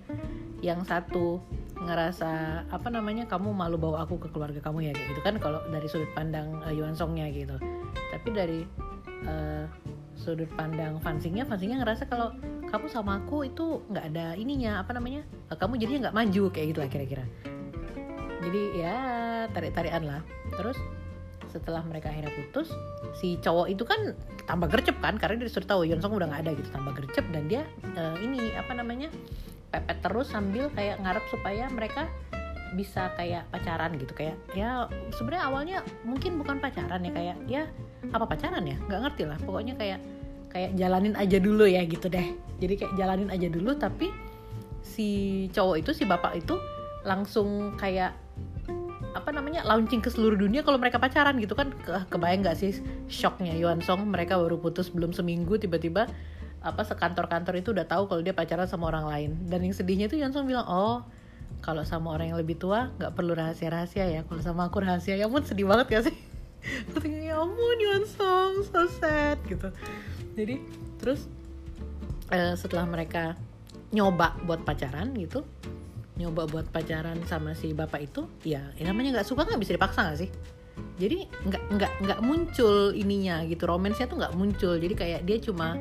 yang 0.60 0.84
satu 0.84 1.40
ngerasa 1.80 2.68
apa 2.68 2.88
namanya 2.92 3.24
kamu 3.24 3.56
malu 3.56 3.80
bawa 3.80 4.04
aku 4.04 4.20
ke 4.20 4.28
keluarga 4.28 4.60
kamu 4.60 4.88
ya. 4.88 4.92
Kayak 4.92 5.08
gitu 5.16 5.20
kan 5.24 5.34
kalau 5.40 5.64
dari 5.72 5.88
sudut 5.88 6.12
pandang 6.12 6.52
uh, 6.60 6.72
Yuan 6.72 6.92
Songnya 6.92 7.32
gitu. 7.32 7.56
Tapi 8.12 8.28
dari 8.28 8.60
uh, 9.24 9.64
sudut 10.20 10.50
pandang 10.52 11.00
fansingnya 11.00 11.48
fansingnya 11.48 11.80
ngerasa 11.80 12.04
kalau 12.04 12.36
kamu 12.68 12.86
sama 12.92 13.24
aku 13.24 13.48
itu 13.48 13.80
nggak 13.88 14.04
ada 14.12 14.36
ininya 14.36 14.84
apa 14.84 14.92
namanya 14.92 15.24
eh, 15.48 15.56
kamu 15.56 15.80
jadinya 15.80 16.08
nggak 16.08 16.16
maju 16.20 16.42
kayak 16.52 16.66
gitu 16.76 16.78
lah 16.84 16.90
kira-kira. 16.92 17.24
Jadi 18.40 18.62
ya 18.76 18.96
tarik-tarikan 19.52 20.04
lah. 20.04 20.20
Terus 20.52 20.76
setelah 21.50 21.82
mereka 21.82 22.14
akhirnya 22.14 22.30
putus 22.30 22.70
si 23.18 23.34
cowok 23.42 23.66
itu 23.74 23.82
kan 23.82 24.14
tambah 24.46 24.70
gercep 24.70 24.94
kan 25.02 25.18
karena 25.18 25.42
dia 25.42 25.50
sudah 25.50 25.66
tahu 25.66 25.82
Yonsong 25.82 26.14
udah 26.14 26.30
nggak 26.30 26.42
ada 26.46 26.50
gitu 26.54 26.70
tambah 26.70 26.94
gercep 26.94 27.26
dan 27.34 27.50
dia 27.50 27.66
uh, 27.98 28.14
ini 28.22 28.54
apa 28.54 28.70
namanya 28.78 29.10
pepet 29.74 29.98
terus 29.98 30.30
sambil 30.30 30.70
kayak 30.78 31.02
ngarep 31.02 31.26
supaya 31.26 31.66
mereka 31.74 32.06
bisa 32.74 33.10
kayak 33.18 33.50
pacaran 33.50 33.98
gitu 33.98 34.14
kayak 34.14 34.38
ya 34.54 34.86
sebenarnya 35.14 35.44
awalnya 35.50 35.78
mungkin 36.06 36.38
bukan 36.38 36.62
pacaran 36.62 37.02
ya 37.02 37.12
kayak 37.12 37.36
ya 37.50 37.62
apa 38.14 38.24
pacaran 38.26 38.64
ya? 38.66 38.76
Nggak 38.86 39.00
ngerti 39.06 39.22
lah 39.26 39.38
pokoknya 39.42 39.74
kayak 39.74 40.00
kayak 40.50 40.70
jalanin 40.74 41.14
aja 41.14 41.38
dulu 41.38 41.64
ya 41.66 41.82
gitu 41.86 42.06
deh. 42.10 42.34
Jadi 42.58 42.74
kayak 42.78 42.92
jalanin 42.98 43.30
aja 43.30 43.46
dulu 43.50 43.74
tapi 43.78 44.10
si 44.82 45.46
cowok 45.54 45.76
itu 45.86 45.90
si 45.94 46.02
bapak 46.06 46.42
itu 46.42 46.58
langsung 47.06 47.78
kayak 47.78 48.14
apa 49.10 49.34
namanya 49.34 49.66
launching 49.66 49.98
ke 49.98 50.06
seluruh 50.06 50.38
dunia 50.38 50.62
kalau 50.62 50.78
mereka 50.78 50.98
pacaran 50.98 51.38
gitu 51.38 51.54
kan. 51.54 51.74
Ke 51.82 52.06
kebayang 52.10 52.46
nggak 52.46 52.58
sih 52.58 52.78
shocknya 53.10 53.54
Yuan 53.58 53.82
Song 53.82 54.06
mereka 54.10 54.38
baru 54.38 54.58
putus 54.58 54.90
belum 54.90 55.10
seminggu 55.10 55.58
tiba-tiba 55.58 56.06
apa 56.60 56.84
sekantor-kantor 56.84 57.56
itu 57.56 57.72
udah 57.72 57.88
tahu 57.88 58.04
kalau 58.04 58.20
dia 58.20 58.34
pacaran 58.36 58.66
sama 58.66 58.90
orang 58.90 59.06
lain. 59.06 59.30
Dan 59.46 59.66
yang 59.66 59.74
sedihnya 59.74 60.06
itu 60.10 60.18
Yuan 60.18 60.34
Song 60.34 60.46
bilang 60.46 60.66
oh 60.66 61.02
kalau 61.60 61.84
sama 61.84 62.16
orang 62.16 62.32
yang 62.32 62.38
lebih 62.40 62.56
tua 62.56 62.88
nggak 62.96 63.12
perlu 63.12 63.36
rahasia-rahasia 63.36 64.06
ya. 64.08 64.20
Kalau 64.24 64.40
sama 64.40 64.72
aku 64.72 64.80
rahasia 64.80 65.14
ya 65.18 65.28
pun 65.28 65.44
sedih 65.44 65.68
banget 65.68 65.88
ya 65.92 66.00
sih. 66.08 66.16
Ya 67.08 67.40
ampun 67.40 67.78
Yuan 67.80 68.04
Song 68.04 68.60
so 68.68 68.84
sad 69.00 69.40
gitu. 69.48 69.72
Jadi 70.36 70.60
terus 71.00 71.24
uh, 72.28 72.52
setelah 72.52 72.84
mereka 72.84 73.38
nyoba 73.94 74.36
buat 74.44 74.60
pacaran 74.66 75.14
gitu 75.16 75.46
nyoba 76.20 76.44
buat 76.44 76.68
pacaran 76.68 77.16
sama 77.24 77.56
si 77.56 77.72
bapak 77.72 78.12
itu 78.12 78.28
ya, 78.44 78.60
ya 78.76 78.84
namanya 78.92 79.18
nggak 79.18 79.28
suka 79.32 79.48
nggak 79.48 79.56
bisa 79.56 79.72
dipaksa 79.72 80.04
nggak 80.04 80.18
sih? 80.20 80.30
Jadi 81.00 81.24
nggak 81.48 81.62
nggak 81.72 81.92
nggak 82.04 82.20
muncul 82.20 82.92
ininya 82.92 83.40
gitu 83.48 83.64
romansnya 83.64 84.04
tuh 84.04 84.20
nggak 84.20 84.36
muncul. 84.36 84.76
Jadi 84.76 84.94
kayak 84.98 85.20
dia 85.24 85.40
cuma 85.40 85.80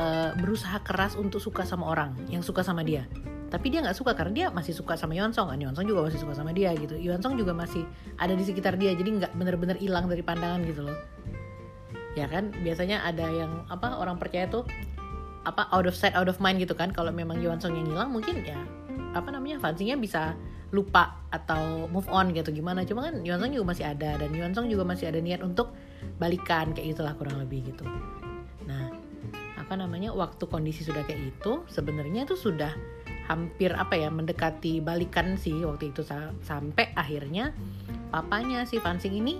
uh, 0.00 0.30
berusaha 0.40 0.80
keras 0.80 1.20
untuk 1.20 1.42
suka 1.42 1.68
sama 1.68 1.90
orang 1.90 2.16
yang 2.32 2.40
suka 2.40 2.64
sama 2.64 2.80
dia 2.80 3.04
tapi 3.48 3.72
dia 3.72 3.80
nggak 3.80 3.96
suka 3.96 4.12
karena 4.12 4.32
dia 4.32 4.46
masih 4.52 4.76
suka 4.76 4.92
sama 4.92 5.16
Yeonsong 5.16 5.48
kan. 5.48 5.58
Yeonsong 5.58 5.88
juga 5.88 6.04
masih 6.04 6.20
suka 6.20 6.36
sama 6.36 6.52
dia 6.52 6.76
gitu. 6.76 7.00
Yeonsong 7.00 7.40
juga 7.40 7.56
masih 7.56 7.88
ada 8.20 8.36
di 8.36 8.44
sekitar 8.44 8.76
dia 8.76 8.92
jadi 8.92 9.08
nggak 9.08 9.32
bener-bener 9.40 9.76
hilang 9.80 10.04
dari 10.04 10.20
pandangan 10.20 10.60
gitu 10.68 10.84
loh. 10.84 10.98
Ya 12.12 12.28
kan? 12.28 12.52
Biasanya 12.60 13.08
ada 13.08 13.24
yang 13.24 13.64
apa 13.72 13.96
orang 13.96 14.20
percaya 14.20 14.44
tuh 14.52 14.68
apa 15.48 15.64
out 15.72 15.88
of 15.88 15.96
sight 15.96 16.12
out 16.12 16.28
of 16.28 16.36
mind 16.44 16.60
gitu 16.60 16.76
kan. 16.76 16.92
Kalau 16.92 17.08
memang 17.08 17.40
Yuan 17.40 17.56
Song 17.56 17.72
yang 17.72 17.88
hilang 17.88 18.12
mungkin 18.12 18.44
ya 18.44 18.60
apa 19.16 19.32
namanya 19.32 19.56
fansingnya 19.56 19.96
bisa 19.96 20.36
lupa 20.68 21.16
atau 21.32 21.88
move 21.88 22.08
on 22.12 22.36
gitu 22.36 22.52
gimana. 22.52 22.84
Cuma 22.84 23.08
kan 23.08 23.24
Yuan 23.24 23.40
Song 23.40 23.56
juga 23.56 23.72
masih 23.72 23.84
ada 23.88 24.20
dan 24.20 24.28
Yuan 24.36 24.52
Song 24.52 24.68
juga 24.68 24.84
masih 24.84 25.08
ada 25.08 25.24
niat 25.24 25.40
untuk 25.40 25.72
balikan 26.20 26.76
kayak 26.76 27.00
itulah 27.00 27.16
kurang 27.16 27.40
lebih 27.40 27.72
gitu. 27.72 27.88
Nah 28.68 28.92
apa 29.56 29.72
namanya 29.72 30.12
waktu 30.12 30.44
kondisi 30.44 30.84
sudah 30.84 31.00
kayak 31.08 31.32
itu 31.32 31.64
sebenarnya 31.72 32.28
itu 32.28 32.36
sudah 32.36 32.76
hampir 33.28 33.70
apa 33.76 33.94
ya 33.94 34.08
mendekati 34.08 34.80
balikan 34.80 35.36
sih 35.36 35.54
waktu 35.62 35.92
itu. 35.92 36.02
Sampai 36.42 36.90
akhirnya 36.96 37.52
papanya 38.08 38.64
si 38.64 38.80
Fansing 38.80 39.20
ini 39.20 39.36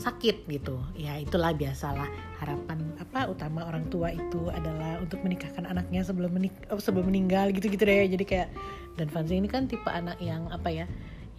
sakit 0.00 0.48
gitu. 0.48 0.80
Ya 0.96 1.20
itulah 1.20 1.52
biasalah 1.52 2.08
harapan 2.40 2.82
apa 2.98 3.28
utama 3.30 3.68
orang 3.68 3.86
tua 3.92 4.10
itu 4.10 4.48
adalah 4.50 4.98
untuk 4.98 5.20
menikahkan 5.22 5.68
anaknya 5.68 6.02
sebelum 6.02 6.32
menik 6.34 6.54
oh, 6.72 6.80
sebelum 6.80 7.12
meninggal 7.12 7.52
gitu 7.52 7.68
gitu 7.68 7.84
deh. 7.84 8.08
Jadi 8.08 8.24
kayak 8.24 8.48
dan 8.96 9.08
Fanzi 9.12 9.38
ini 9.38 9.46
kan 9.46 9.68
tipe 9.68 9.86
anak 9.86 10.18
yang 10.18 10.48
apa 10.48 10.68
ya 10.72 10.86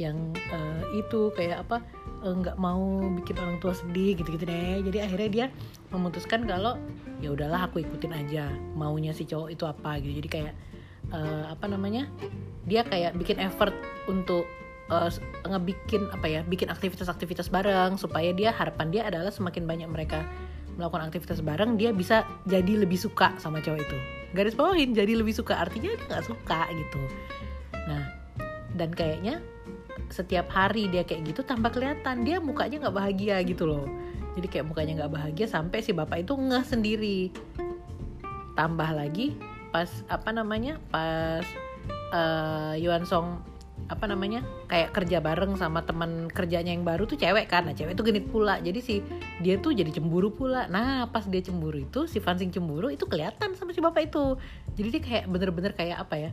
yang 0.01 0.33
uh, 0.49 0.81
itu 0.97 1.29
kayak 1.37 1.69
apa 1.69 1.77
eh, 2.25 2.33
nggak 2.33 2.57
uh, 2.57 2.61
mau 2.61 2.81
bikin 3.13 3.37
orang 3.37 3.61
tua 3.61 3.73
sedih 3.77 4.17
gitu 4.17 4.29
gitu 4.37 4.45
deh. 4.45 4.81
Jadi 4.85 4.97
akhirnya 5.01 5.29
dia 5.29 5.45
memutuskan 5.89 6.45
kalau 6.45 6.77
ya 7.21 7.29
udahlah 7.33 7.69
aku 7.69 7.81
ikutin 7.81 8.13
aja 8.13 8.49
maunya 8.73 9.13
si 9.13 9.25
cowok 9.25 9.49
itu 9.53 9.63
apa. 9.65 10.01
Gitu. 10.01 10.23
Jadi 10.23 10.29
kayak 10.29 10.53
uh, 11.13 11.53
apa 11.53 11.65
namanya? 11.69 12.09
Dia 12.67 12.83
kayak 12.83 13.15
bikin 13.15 13.39
effort 13.39 13.71
untuk 14.09 14.49
uh, 14.91 15.09
ngebikin 15.47 16.09
apa 16.11 16.27
ya 16.27 16.41
bikin 16.43 16.67
aktivitas-aktivitas 16.67 17.47
bareng 17.53 17.95
supaya 17.95 18.33
dia 18.35 18.51
harapan 18.51 18.89
dia 18.91 19.01
adalah 19.07 19.31
semakin 19.31 19.63
banyak 19.63 19.87
mereka 19.87 20.25
melakukan 20.73 21.13
aktivitas 21.13 21.45
bareng 21.45 21.77
dia 21.77 21.93
bisa 21.93 22.25
jadi 22.49 22.81
lebih 22.81 22.97
suka 22.97 23.37
sama 23.37 23.61
cowok 23.61 23.79
itu. 23.79 23.97
Garis 24.33 24.57
bawahin 24.57 24.97
jadi 24.97 25.13
lebih 25.13 25.37
suka. 25.37 25.61
Artinya 25.61 25.93
dia 25.93 26.05
nggak 26.09 26.25
suka 26.25 26.61
gitu. 26.73 27.01
Nah 27.85 28.03
dan 28.73 28.89
kayaknya 28.89 29.37
setiap 30.09 30.49
hari 30.49 30.89
dia 30.89 31.05
kayak 31.05 31.29
gitu 31.29 31.45
tambah 31.45 31.69
kelihatan. 31.69 32.25
Dia 32.25 32.41
mukanya 32.41 32.89
nggak 32.89 32.95
bahagia 32.97 33.37
gitu 33.45 33.69
loh. 33.69 33.85
Jadi 34.33 34.47
kayak 34.49 34.65
mukanya 34.65 35.05
nggak 35.05 35.13
bahagia 35.13 35.45
sampai 35.45 35.85
si 35.85 35.93
bapak 35.93 36.25
itu 36.25 36.33
ngeh 36.33 36.65
sendiri. 36.65 37.19
Tambah 38.57 38.89
lagi 38.97 39.52
pas 39.73 39.89
apa 40.05 40.29
namanya 40.29 40.77
pas 40.93 41.41
uh, 42.13 42.77
Yuan 42.77 43.09
Song 43.09 43.41
apa 43.91 44.07
namanya 44.07 44.45
kayak 44.71 44.95
kerja 44.95 45.19
bareng 45.19 45.59
sama 45.59 45.83
teman 45.83 46.31
kerjanya 46.31 46.71
yang 46.71 46.87
baru 46.87 47.03
tuh 47.03 47.19
cewek 47.19 47.51
kan. 47.51 47.67
Nah 47.67 47.75
cewek 47.75 47.97
itu 47.97 48.03
genit 48.05 48.25
pula. 48.29 48.61
Jadi 48.61 48.79
si 48.79 48.95
dia 49.43 49.59
tuh 49.59 49.75
jadi 49.75 49.89
cemburu 49.91 50.31
pula. 50.31 50.69
Nah 50.71 51.09
pas 51.11 51.25
dia 51.27 51.41
cemburu 51.43 51.83
itu 51.83 52.07
si 52.07 52.23
Fansing 52.23 52.53
cemburu 52.53 52.93
itu 52.93 53.03
kelihatan 53.09 53.57
sama 53.57 53.75
si 53.75 53.83
bapak 53.83 54.13
itu. 54.13 54.39
Jadi 54.77 54.87
dia 54.93 55.01
kayak 55.03 55.25
bener-bener 55.27 55.73
kayak 55.75 55.99
apa 55.99 56.15
ya 56.15 56.31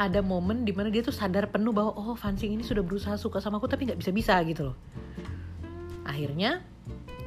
ada 0.00 0.24
momen 0.24 0.64
di 0.64 0.72
mana 0.72 0.88
dia 0.88 1.04
tuh 1.04 1.12
sadar 1.12 1.52
penuh 1.52 1.74
bahwa 1.76 1.92
oh 1.92 2.16
Fansing 2.16 2.56
ini 2.56 2.64
sudah 2.64 2.80
berusaha 2.80 3.18
suka 3.20 3.42
sama 3.44 3.60
aku 3.60 3.68
tapi 3.68 3.84
nggak 3.90 4.00
bisa-bisa 4.00 4.40
gitu 4.48 4.72
loh. 4.72 4.76
Akhirnya 6.08 6.64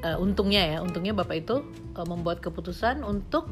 uh, 0.01 0.17
untungnya 0.17 0.65
ya 0.65 0.77
untungnya 0.81 1.13
bapak 1.13 1.45
itu 1.45 1.61
uh, 1.93 2.07
membuat 2.07 2.41
keputusan 2.41 3.05
untuk 3.05 3.45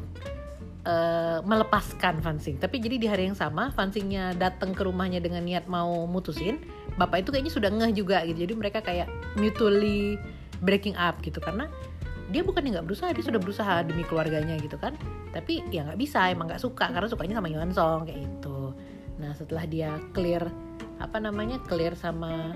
uh, 0.84 1.40
melepaskan 1.44 2.20
Fansing. 2.20 2.60
Tapi 2.60 2.80
jadi 2.80 2.96
di 3.00 3.06
hari 3.08 3.28
yang 3.28 3.36
sama 3.36 3.72
Fansingnya 3.72 4.36
datang 4.36 4.76
ke 4.76 4.84
rumahnya 4.84 5.18
dengan 5.20 5.44
niat 5.44 5.66
mau 5.66 6.04
mutusin 6.08 6.60
bapak 7.00 7.26
itu 7.26 7.28
kayaknya 7.34 7.52
sudah 7.52 7.70
ngeh 7.72 7.92
juga 7.96 8.22
gitu. 8.28 8.44
Jadi 8.44 8.54
mereka 8.54 8.78
kayak 8.84 9.08
mutually 9.36 10.20
breaking 10.62 10.94
up 10.96 11.18
gitu. 11.24 11.40
Karena 11.40 11.68
dia 12.32 12.40
bukan 12.40 12.64
nggak 12.64 12.86
berusaha 12.88 13.12
dia 13.12 13.24
sudah 13.24 13.40
berusaha 13.40 13.84
demi 13.84 14.04
keluarganya 14.06 14.56
gitu 14.60 14.76
kan. 14.78 14.96
Tapi 15.32 15.64
ya 15.72 15.84
nggak 15.84 15.98
bisa 15.98 16.30
emang 16.30 16.48
nggak 16.52 16.62
suka 16.62 16.92
karena 16.92 17.08
sukanya 17.10 17.34
sama 17.40 17.48
Yuan 17.50 17.72
Song 17.74 18.06
kayak 18.06 18.20
gitu. 18.20 18.72
Nah 19.18 19.32
setelah 19.34 19.64
dia 19.68 19.96
clear 20.12 20.46
apa 21.02 21.18
namanya 21.18 21.58
clear 21.66 21.98
sama 21.98 22.54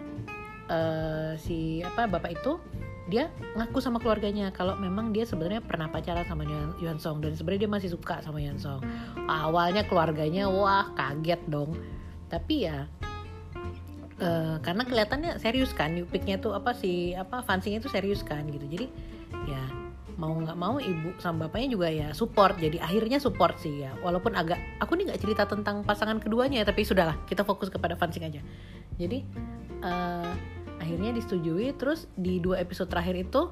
uh, 0.71 1.35
si 1.37 1.83
apa 1.83 2.07
bapak 2.07 2.39
itu 2.39 2.57
dia 3.09 3.33
ngaku 3.57 3.81
sama 3.81 3.97
keluarganya 3.97 4.53
kalau 4.53 4.77
memang 4.77 5.17
dia 5.17 5.25
sebenarnya 5.25 5.65
pernah 5.65 5.89
pacaran 5.89 6.29
sama 6.29 6.45
Yuan 6.77 7.01
Song 7.01 7.25
dan 7.25 7.33
sebenarnya 7.33 7.65
dia 7.65 7.73
masih 7.73 7.89
suka 7.97 8.21
sama 8.21 8.37
Yuan 8.37 8.61
Song. 8.61 8.85
Awalnya 9.25 9.89
keluarganya 9.89 10.53
wah 10.53 10.93
kaget 10.93 11.41
dong. 11.49 11.73
Tapi 12.29 12.69
ya 12.69 12.85
uh, 14.21 14.61
karena 14.61 14.85
kelihatannya 14.85 15.41
serius 15.41 15.73
kan, 15.73 15.97
Yupiknya 15.97 16.37
tuh 16.37 16.53
apa 16.53 16.77
sih 16.77 17.17
apa 17.17 17.41
fansingnya 17.41 17.81
tuh 17.81 17.89
serius 17.89 18.21
kan 18.21 18.45
gitu. 18.53 18.69
Jadi 18.69 18.87
ya 19.49 19.65
mau 20.19 20.35
nggak 20.35 20.59
mau 20.59 20.77
ibu 20.83 21.15
sama 21.23 21.47
bapaknya 21.47 21.69
juga 21.79 21.89
ya 21.95 22.11
support 22.11 22.59
jadi 22.59 22.83
akhirnya 22.83 23.23
support 23.23 23.55
sih 23.63 23.87
ya 23.87 23.95
walaupun 24.03 24.35
agak 24.35 24.59
aku 24.83 24.99
nih 24.99 25.15
nggak 25.15 25.23
cerita 25.23 25.47
tentang 25.47 25.87
pasangan 25.87 26.19
keduanya 26.19 26.59
ya 26.61 26.67
tapi 26.67 26.83
sudahlah 26.83 27.15
kita 27.31 27.47
fokus 27.47 27.71
kepada 27.71 27.95
fansing 27.95 28.27
aja 28.27 28.43
jadi 28.99 29.23
uh, 29.79 30.58
akhirnya 30.79 31.11
disetujui 31.15 31.75
terus 31.75 32.07
di 32.15 32.39
dua 32.39 32.63
episode 32.63 32.91
terakhir 32.91 33.29
itu 33.29 33.51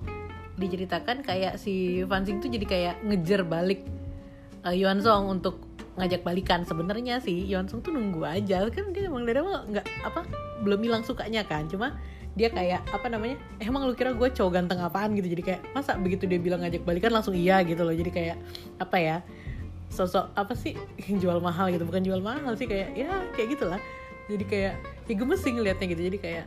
diceritakan 0.56 1.20
kayak 1.20 1.60
si 1.60 2.00
Fansing 2.08 2.40
tuh 2.40 2.48
jadi 2.48 2.66
kayak 2.66 2.94
ngejar 3.04 3.44
balik 3.44 3.84
uh, 4.64 4.72
Yuan 4.72 4.98
Song 5.04 5.28
untuk 5.28 5.60
ngajak 5.96 6.24
balikan. 6.24 6.64
Sebenarnya 6.64 7.20
sih 7.20 7.44
Yuan 7.44 7.68
Song 7.68 7.84
tuh 7.84 7.92
nunggu 7.92 8.24
aja 8.24 8.64
kan 8.72 8.92
dia 8.92 9.08
emang 9.08 9.24
dari 9.24 9.40
awal 9.40 9.64
nggak 9.68 9.86
apa 10.04 10.20
belum 10.64 10.80
hilang 10.80 11.02
sukanya 11.04 11.44
kan. 11.44 11.68
Cuma 11.68 11.96
dia 12.36 12.52
kayak 12.52 12.84
apa 12.92 13.08
namanya 13.08 13.40
eh, 13.60 13.64
emang 13.64 13.88
lu 13.88 13.96
kira 13.96 14.12
gue 14.12 14.28
cowok 14.28 14.52
ganteng 14.52 14.80
apaan? 14.80 15.12
gitu. 15.16 15.28
Jadi 15.28 15.42
kayak 15.44 15.60
masa 15.76 15.96
begitu 16.00 16.24
dia 16.24 16.40
bilang 16.40 16.64
ngajak 16.64 16.84
balikan 16.84 17.12
langsung 17.12 17.36
iya 17.36 17.60
gitu 17.64 17.84
loh. 17.84 17.92
Jadi 17.92 18.10
kayak 18.12 18.36
apa 18.80 18.96
ya 18.96 19.16
sosok 19.92 20.32
apa 20.36 20.52
sih 20.56 20.76
jual 21.22 21.40
mahal 21.40 21.68
gitu. 21.68 21.84
Bukan 21.84 22.04
jual 22.04 22.20
mahal 22.24 22.56
sih 22.56 22.68
kayak 22.68 22.96
ya 22.96 23.08
kayak 23.36 23.56
gitulah 23.56 23.80
jadi 24.26 24.44
kayak 24.44 24.74
ya 25.06 25.14
gemes 25.14 25.40
sih 25.44 25.52
ngeliatnya 25.52 25.86
gitu. 25.92 26.02
Jadi 26.12 26.18
kayak 26.20 26.44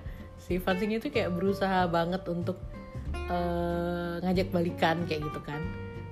si 0.50 0.58
Fansing 0.58 0.98
itu 0.98 1.14
kayak 1.14 1.30
berusaha 1.38 1.86
banget 1.86 2.26
untuk 2.26 2.58
uh, 3.30 4.18
ngajak 4.26 4.50
balikan 4.50 5.06
kayak 5.06 5.22
gitu 5.22 5.40
kan. 5.46 5.62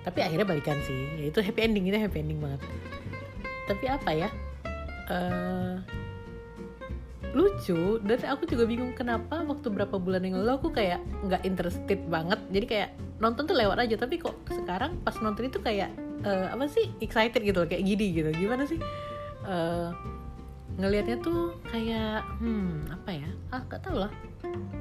Tapi 0.06 0.22
akhirnya 0.22 0.46
balikan 0.46 0.78
sih. 0.86 1.10
Ya 1.18 1.34
itu 1.34 1.42
happy 1.42 1.66
ending 1.66 1.90
itu 1.90 1.98
happy 1.98 2.22
ending 2.22 2.38
banget. 2.38 2.62
Tapi 3.66 3.86
apa 3.90 4.10
ya? 4.14 4.30
Uh, 5.10 5.82
lucu. 7.34 7.98
Dan 8.06 8.18
aku 8.30 8.46
juga 8.46 8.70
bingung 8.70 8.94
kenapa 8.94 9.42
waktu 9.42 9.74
berapa 9.74 9.98
bulan 9.98 10.22
yang 10.22 10.38
lalu 10.46 10.54
aku 10.62 10.70
kayak 10.70 11.02
nggak 11.26 11.42
interested 11.42 12.00
banget. 12.08 12.38
Jadi 12.54 12.66
kayak 12.70 12.90
nonton 13.18 13.50
tuh 13.50 13.58
lewat 13.58 13.90
aja. 13.90 13.98
Tapi 13.98 14.22
kok 14.22 14.38
sekarang 14.54 15.02
pas 15.02 15.18
nonton 15.18 15.50
itu 15.50 15.58
kayak 15.60 15.90
uh, 16.22 16.54
apa 16.54 16.70
sih? 16.70 16.94
Excited 17.02 17.42
gitu 17.42 17.66
kayak 17.66 17.82
gini 17.82 18.22
gitu. 18.22 18.30
Gimana 18.38 18.70
sih? 18.70 18.78
Uh, 19.44 19.92
ngelihatnya 20.78 21.18
tuh 21.20 21.58
kayak 21.68 22.22
hmm 22.38 22.94
apa 22.94 23.10
ya? 23.14 23.30
Ah 23.50 23.62
gak 23.66 23.82
tau 23.82 24.06
lah. 24.06 24.12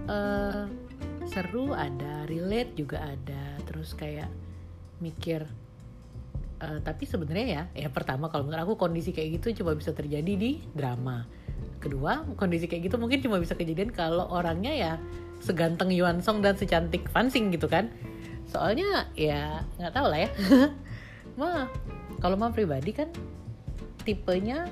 Uh, 0.06 0.68
seru 1.24 1.72
ada 1.72 2.28
relate 2.28 2.76
juga 2.76 3.00
ada. 3.02 3.56
Terus 3.64 3.96
kayak 3.96 4.28
mikir 5.00 5.44
uh, 6.60 6.78
tapi 6.80 7.04
sebenarnya 7.04 7.46
ya 7.46 7.62
ya 7.86 7.88
pertama 7.92 8.32
kalau 8.32 8.48
menurut 8.48 8.64
aku 8.64 8.74
kondisi 8.80 9.12
kayak 9.12 9.40
gitu 9.40 9.64
cuma 9.64 9.72
bisa 9.72 9.96
terjadi 9.96 10.32
di 10.36 10.60
drama. 10.76 11.24
Kedua 11.80 12.24
kondisi 12.36 12.68
kayak 12.68 12.92
gitu 12.92 12.96
mungkin 13.00 13.24
cuma 13.24 13.40
bisa 13.40 13.56
kejadian 13.56 13.92
kalau 13.92 14.28
orangnya 14.28 14.72
ya 14.72 14.92
seganteng 15.40 15.92
Yuan 15.92 16.24
Song 16.24 16.40
dan 16.40 16.56
secantik 16.56 17.08
Fansing 17.08 17.52
gitu 17.52 17.68
kan. 17.68 17.88
Soalnya 18.48 19.08
ya 19.16 19.64
nggak 19.80 19.92
tahu 19.96 20.06
lah 20.12 20.20
ya. 20.28 20.30
Mah 21.40 21.68
kalau 22.20 22.36
mah 22.40 22.48
pribadi 22.48 22.96
kan 22.96 23.12
tipenya 24.08 24.64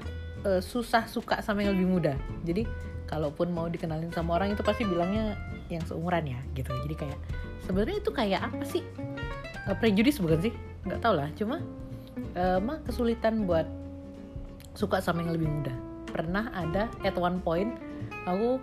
uh, 0.44 0.60
susah 0.60 1.08
suka 1.08 1.40
sama 1.40 1.64
yang 1.64 1.74
lebih 1.74 1.88
muda. 1.88 2.14
Jadi 2.44 2.68
kalaupun 3.08 3.52
mau 3.52 3.66
dikenalin 3.68 4.12
sama 4.12 4.40
orang 4.40 4.56
itu 4.56 4.62
pasti 4.64 4.84
bilangnya 4.86 5.36
yang 5.72 5.82
seumuran 5.84 6.24
ya 6.28 6.40
gitu. 6.54 6.70
Jadi 6.86 6.94
kayak 6.94 7.18
sebenarnya 7.64 7.96
itu 8.00 8.10
kayak 8.12 8.40
apa 8.44 8.64
sih? 8.64 8.84
Uh, 9.64 9.76
prejudis 9.76 10.20
bukan 10.20 10.38
sih? 10.50 10.52
Nggak 10.84 11.00
tau 11.00 11.14
lah. 11.16 11.28
Cuma 11.34 11.60
uh, 12.36 12.58
mah 12.60 12.78
kesulitan 12.84 13.48
buat 13.48 13.66
suka 14.76 15.00
sama 15.00 15.24
yang 15.24 15.34
lebih 15.34 15.48
muda. 15.48 15.74
Pernah 16.08 16.52
ada 16.54 16.86
at 17.02 17.16
one 17.18 17.42
point 17.42 17.74
aku 18.28 18.62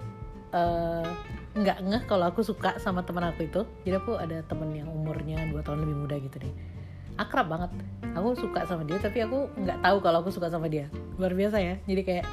uh, 0.56 1.08
nggak 1.52 1.84
ngeh 1.84 2.04
kalau 2.08 2.32
aku 2.32 2.46
suka 2.46 2.80
sama 2.80 3.04
teman 3.04 3.28
aku 3.28 3.50
itu. 3.50 3.62
Jadi 3.84 3.96
aku 3.98 4.16
ada 4.16 4.40
temen 4.48 4.72
yang 4.72 4.88
umurnya 4.88 5.44
dua 5.52 5.66
tahun 5.66 5.84
lebih 5.84 5.98
muda 6.08 6.16
gitu 6.22 6.38
deh 6.40 6.71
akrab 7.22 7.48
banget. 7.48 7.72
Aku 8.12 8.36
suka 8.36 8.68
sama 8.68 8.84
dia 8.84 9.00
tapi 9.00 9.24
aku 9.24 9.48
nggak 9.56 9.80
tahu 9.80 9.98
kalau 10.04 10.18
aku 10.26 10.30
suka 10.34 10.50
sama 10.50 10.68
dia. 10.68 10.90
Luar 11.16 11.32
biasa 11.32 11.62
ya. 11.62 11.76
Jadi 11.86 12.02
kayak 12.02 12.26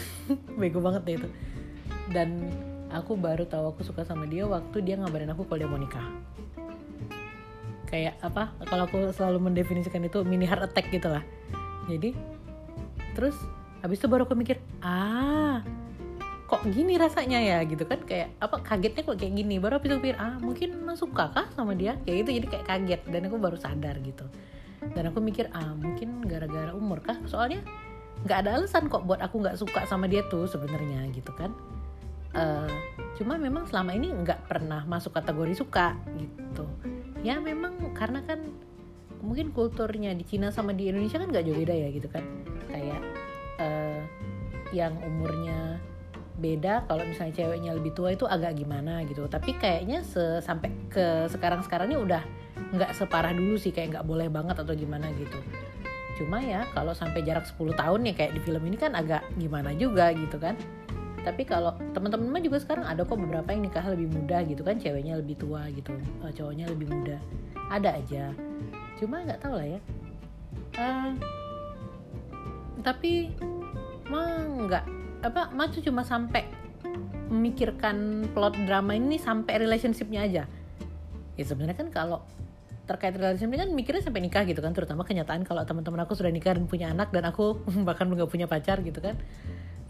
bego 0.60 0.80
banget 0.80 1.02
deh 1.04 1.16
itu. 1.20 1.28
Dan 2.10 2.48
aku 2.90 3.14
baru 3.18 3.44
tahu 3.46 3.74
aku 3.76 3.82
suka 3.86 4.06
sama 4.06 4.24
dia 4.26 4.48
waktu 4.48 4.82
dia 4.82 4.96
ngabarin 4.96 5.30
aku 5.34 5.44
kalau 5.44 5.58
dia 5.60 5.68
mau 5.68 5.80
nikah. 5.80 6.06
Kayak 7.90 8.22
apa? 8.22 8.54
Kalau 8.70 8.86
aku 8.86 9.10
selalu 9.10 9.50
mendefinisikan 9.50 10.06
itu 10.06 10.22
mini 10.22 10.46
heart 10.46 10.62
attack 10.70 10.88
gitu 10.94 11.10
lah 11.10 11.26
jadi 11.90 12.14
terus 13.18 13.34
habis 13.82 13.98
itu 13.98 14.06
baru 14.06 14.22
aku 14.28 14.38
mikir 14.38 14.62
ah 14.84 15.66
kok 16.50 16.66
gini 16.66 16.98
rasanya 16.98 17.38
ya? 17.38 17.58
Gitu 17.62 17.86
kan 17.86 18.02
kayak 18.02 18.34
apa 18.42 18.58
kagetnya 18.58 19.06
kok 19.06 19.16
kayak 19.22 19.38
gini? 19.38 19.62
Baru 19.62 19.78
aku 19.78 19.86
pikir 19.86 20.18
ah 20.18 20.34
mungkin 20.42 20.82
masuk 20.82 21.14
suka 21.14 21.30
kah 21.30 21.46
sama 21.54 21.78
dia? 21.78 21.94
Kayak 22.02 22.26
gitu 22.26 22.30
jadi 22.42 22.46
kayak 22.50 22.66
kaget 22.66 23.00
dan 23.06 23.20
aku 23.30 23.38
baru 23.38 23.54
sadar 23.54 23.94
gitu. 24.02 24.26
Dan 24.82 25.14
aku 25.14 25.22
mikir 25.22 25.46
ah 25.54 25.70
mungkin 25.78 26.26
gara-gara 26.26 26.74
umur 26.74 26.98
kah? 26.98 27.14
Soalnya 27.30 27.62
nggak 28.26 28.38
ada 28.44 28.50
alasan 28.58 28.90
kok 28.90 29.06
buat 29.06 29.22
aku 29.22 29.40
nggak 29.40 29.56
suka 29.56 29.86
sama 29.86 30.10
dia 30.10 30.26
tuh 30.26 30.50
sebenarnya 30.50 31.06
gitu 31.14 31.30
kan. 31.38 31.54
Uh, 32.30 32.70
cuma 33.18 33.34
memang 33.34 33.66
selama 33.66 33.90
ini 33.90 34.06
nggak 34.10 34.46
pernah 34.46 34.86
masuk 34.86 35.14
kategori 35.14 35.54
suka 35.54 35.94
gitu. 36.18 36.66
Ya 37.22 37.38
memang 37.38 37.78
karena 37.94 38.22
kan 38.26 38.42
mungkin 39.20 39.52
kulturnya 39.52 40.16
di 40.16 40.24
Cina 40.24 40.48
sama 40.48 40.72
di 40.72 40.88
Indonesia 40.88 41.20
kan 41.20 41.28
nggak 41.28 41.44
jauh 41.46 41.58
beda 41.58 41.74
ya 41.74 41.88
gitu 41.90 42.08
kan. 42.10 42.22
Kayak 42.70 43.02
uh, 43.58 44.00
yang 44.70 44.94
umurnya 45.02 45.82
beda 46.40 46.88
kalau 46.88 47.04
misalnya 47.04 47.36
ceweknya 47.36 47.76
lebih 47.76 47.92
tua 47.92 48.16
itu 48.16 48.24
agak 48.24 48.56
gimana 48.56 49.04
gitu. 49.04 49.28
Tapi 49.28 49.54
kayaknya 49.60 50.00
sampai 50.40 50.72
ke 50.88 51.28
sekarang 51.28 51.60
sekarang 51.62 51.92
ini 51.92 51.98
udah 52.00 52.22
nggak 52.74 52.96
separah 52.96 53.36
dulu 53.36 53.60
sih 53.60 53.70
kayak 53.70 54.00
nggak 54.00 54.06
boleh 54.08 54.32
banget 54.32 54.56
atau 54.58 54.72
gimana 54.72 55.06
gitu. 55.20 55.38
Cuma 56.20 56.40
ya 56.40 56.64
kalau 56.72 56.92
sampai 56.92 57.24
jarak 57.24 57.48
10 57.48 57.76
tahun 57.76 58.00
ya 58.08 58.12
kayak 58.16 58.32
di 58.36 58.40
film 58.44 58.62
ini 58.64 58.76
kan 58.80 58.96
agak 58.96 59.24
gimana 59.36 59.76
juga 59.76 60.12
gitu 60.16 60.40
kan. 60.40 60.56
Tapi 61.20 61.44
kalau 61.44 61.76
teman-teman 61.92 62.40
juga 62.40 62.64
sekarang 62.64 62.88
ada 62.88 63.04
kok 63.04 63.20
beberapa 63.20 63.52
yang 63.52 63.68
nikah 63.68 63.84
lebih 63.92 64.08
muda 64.08 64.40
gitu 64.48 64.64
kan 64.64 64.80
ceweknya 64.80 65.20
lebih 65.20 65.36
tua 65.36 65.68
gitu 65.68 65.92
eh, 66.24 66.32
cowoknya 66.32 66.68
lebih 66.72 66.88
muda. 66.88 67.20
Ada 67.68 68.00
aja. 68.00 68.32
Cuma 68.96 69.20
nggak 69.24 69.40
tahu 69.44 69.54
lah 69.60 69.68
ya. 69.68 69.80
Uh, 70.80 71.12
tapi 72.80 73.36
mah 74.08 74.42
nggak 74.66 74.84
apa 75.20 75.52
Macu 75.52 75.84
cuma 75.84 76.04
sampai 76.04 76.48
memikirkan 77.30 78.26
plot 78.34 78.58
drama 78.66 78.98
ini 78.98 79.20
sampai 79.20 79.62
relationshipnya 79.62 80.20
aja. 80.26 80.42
Ya 81.38 81.44
sebenarnya 81.46 81.78
kan 81.78 81.88
kalau 81.94 82.18
terkait 82.90 83.14
relationship 83.14 83.54
ini 83.54 83.60
kan 83.62 83.70
mikirnya 83.70 84.02
sampai 84.02 84.20
nikah 84.26 84.42
gitu 84.42 84.58
kan 84.58 84.74
terutama 84.74 85.06
kenyataan 85.06 85.46
kalau 85.46 85.62
teman-teman 85.62 86.02
aku 86.02 86.18
sudah 86.18 86.34
nikah 86.34 86.58
dan 86.58 86.66
punya 86.66 86.90
anak 86.90 87.14
dan 87.14 87.22
aku 87.22 87.62
bahkan 87.88 88.10
nggak 88.10 88.26
punya 88.26 88.50
pacar 88.50 88.82
gitu 88.82 88.98
kan. 88.98 89.14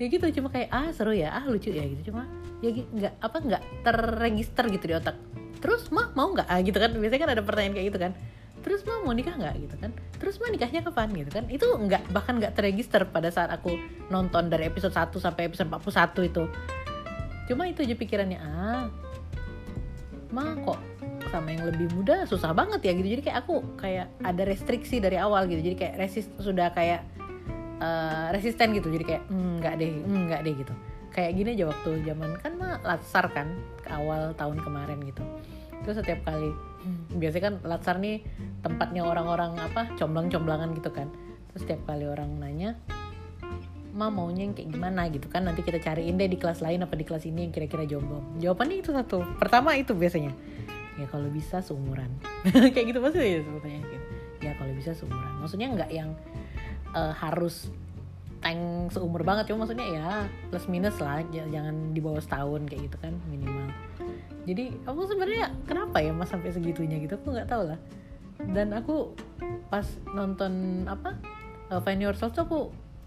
Ya 0.01 0.09
gitu 0.09 0.25
cuma 0.41 0.49
kayak 0.49 0.69
ah 0.73 0.89
seru 0.93 1.13
ya 1.13 1.33
ah 1.33 1.45
lucu 1.49 1.73
ya 1.73 1.85
gitu. 1.89 2.13
Cuma 2.13 2.29
ya 2.61 2.71
nggak 2.73 3.15
apa 3.25 3.37
nggak 3.41 3.63
terregister 3.87 4.65
gitu 4.69 4.85
di 4.93 4.95
otak. 4.97 5.17
Terus 5.61 5.89
mah 5.93 6.13
mau 6.13 6.29
nggak? 6.33 6.49
Ah 6.49 6.61
gitu 6.61 6.77
kan. 6.77 6.93
Biasanya 6.93 7.21
kan 7.25 7.31
ada 7.33 7.43
pertanyaan 7.45 7.75
kayak 7.77 7.89
gitu 7.93 8.01
kan 8.01 8.13
terus 8.61 8.81
mah 8.85 9.03
mau 9.05 9.15
nikah 9.17 9.35
nggak? 9.37 9.55
Gitu 9.61 9.77
kan. 9.81 9.91
Terus 10.17 10.37
mah 10.39 10.51
nikahnya 10.53 10.81
kapan? 10.85 11.09
Gitu 11.13 11.31
kan. 11.33 11.45
Itu 11.49 11.67
nggak 11.67 12.13
bahkan 12.13 12.39
nggak 12.39 12.53
terregister 12.57 13.03
pada 13.09 13.29
saat 13.33 13.51
aku 13.51 13.77
nonton 14.09 14.49
dari 14.49 14.69
episode 14.69 14.93
1 14.93 15.13
sampai 15.17 15.49
episode 15.49 15.69
41 15.69 16.31
itu. 16.31 16.45
Cuma 17.51 17.67
itu 17.67 17.83
aja 17.83 17.95
pikirannya 17.97 18.39
ah 18.39 18.87
mah 20.31 20.55
kok 20.63 20.79
sama 21.35 21.51
yang 21.51 21.67
lebih 21.67 21.91
muda 21.95 22.23
susah 22.29 22.55
banget 22.55 22.81
ya? 22.87 22.93
Gitu. 22.95 23.09
Jadi 23.19 23.23
kayak 23.27 23.39
aku 23.47 23.55
kayak 23.81 24.07
ada 24.23 24.43
restriksi 24.47 25.03
dari 25.03 25.17
awal 25.17 25.49
gitu. 25.51 25.61
Jadi 25.61 25.77
kayak 25.77 25.95
resist 25.99 26.31
sudah 26.39 26.71
kayak 26.71 27.03
uh, 27.83 28.31
resisten 28.31 28.77
gitu. 28.77 28.89
Jadi 28.93 29.05
kayak 29.05 29.23
hmm, 29.27 29.65
nggak 29.65 29.75
mm, 29.75 29.81
deh 29.81 29.91
mm, 29.91 30.23
nggak 30.31 30.41
mm, 30.41 30.47
deh 30.47 30.55
gitu. 30.67 30.75
Kayak 31.11 31.31
gini 31.35 31.49
aja 31.59 31.65
waktu 31.67 31.91
zaman 32.07 32.31
kan 32.39 32.53
mah 32.55 32.79
latsar 32.87 33.27
kan 33.35 33.51
awal 33.91 34.31
tahun 34.39 34.63
kemarin 34.63 35.03
gitu 35.03 35.27
terus 35.85 36.01
setiap 36.01 36.21
kali. 36.27 36.51
Biasanya 37.13 37.45
kan 37.53 37.55
latsar 37.65 37.97
nih 38.01 38.25
tempatnya 38.65 39.05
orang-orang 39.05 39.57
apa 39.61 39.93
comblang-comblangan 40.01 40.73
gitu 40.77 40.91
kan. 40.93 41.09
Terus 41.53 41.61
setiap 41.67 41.83
kali 41.89 42.07
orang 42.07 42.41
nanya 42.41 42.77
ma 43.91 44.07
maunya 44.07 44.47
yang 44.47 44.55
kayak 44.55 44.71
gimana? 44.71 45.11
gitu 45.11 45.27
kan. 45.27 45.45
Nanti 45.45 45.67
kita 45.67 45.83
cariin 45.83 46.17
deh 46.17 46.31
di 46.31 46.39
kelas 46.39 46.63
lain 46.63 46.87
apa 46.87 46.95
di 46.95 47.05
kelas 47.05 47.27
ini 47.27 47.49
yang 47.49 47.53
kira-kira 47.53 47.85
jomblo. 47.87 48.23
Jawabannya 48.39 48.77
itu 48.81 48.91
satu. 48.95 49.27
Pertama 49.37 49.75
itu 49.75 49.93
biasanya 49.93 50.33
ya 50.99 51.07
kalau 51.11 51.29
bisa 51.29 51.61
seumuran. 51.65 52.11
Kayak 52.75 52.87
gitu 52.95 52.99
pasti 53.03 53.19
ya 53.19 53.41
sebetulnya 53.43 53.81
gitu. 53.83 54.07
ya 54.41 54.53
kalau 54.57 54.73
bisa 54.73 54.91
seumuran. 54.95 55.33
Maksudnya 55.43 55.69
nggak 55.75 55.91
yang 55.91 56.11
uh, 56.95 57.13
harus 57.13 57.69
tank 58.41 58.95
seumur 58.95 59.27
banget. 59.27 59.51
Cuma 59.51 59.67
maksudnya 59.67 59.87
ya 59.91 60.09
plus 60.49 60.65
minus 60.71 60.97
lah 61.03 61.21
jangan 61.33 61.93
di 61.93 62.01
bawah 62.01 62.23
setahun 62.23 62.65
kayak 62.71 62.89
gitu 62.89 62.97
kan 63.03 63.13
minimal 63.29 63.69
jadi 64.49 64.73
aku 64.89 65.05
sebenarnya 65.05 65.53
kenapa 65.69 66.01
ya 66.01 66.17
mas 66.17 66.33
sampai 66.33 66.53
segitunya 66.53 66.97
gitu? 66.97 67.21
Aku 67.21 67.33
nggak 67.37 67.51
tahu 67.51 67.73
lah. 67.73 67.79
Dan 68.41 68.73
aku 68.73 69.13
pas 69.69 69.85
nonton 70.17 70.85
apa 70.89 71.21
uh, 71.69 71.81
Find 71.85 72.01
Yourself 72.01 72.33
tuh 72.33 72.45
aku 72.49 72.61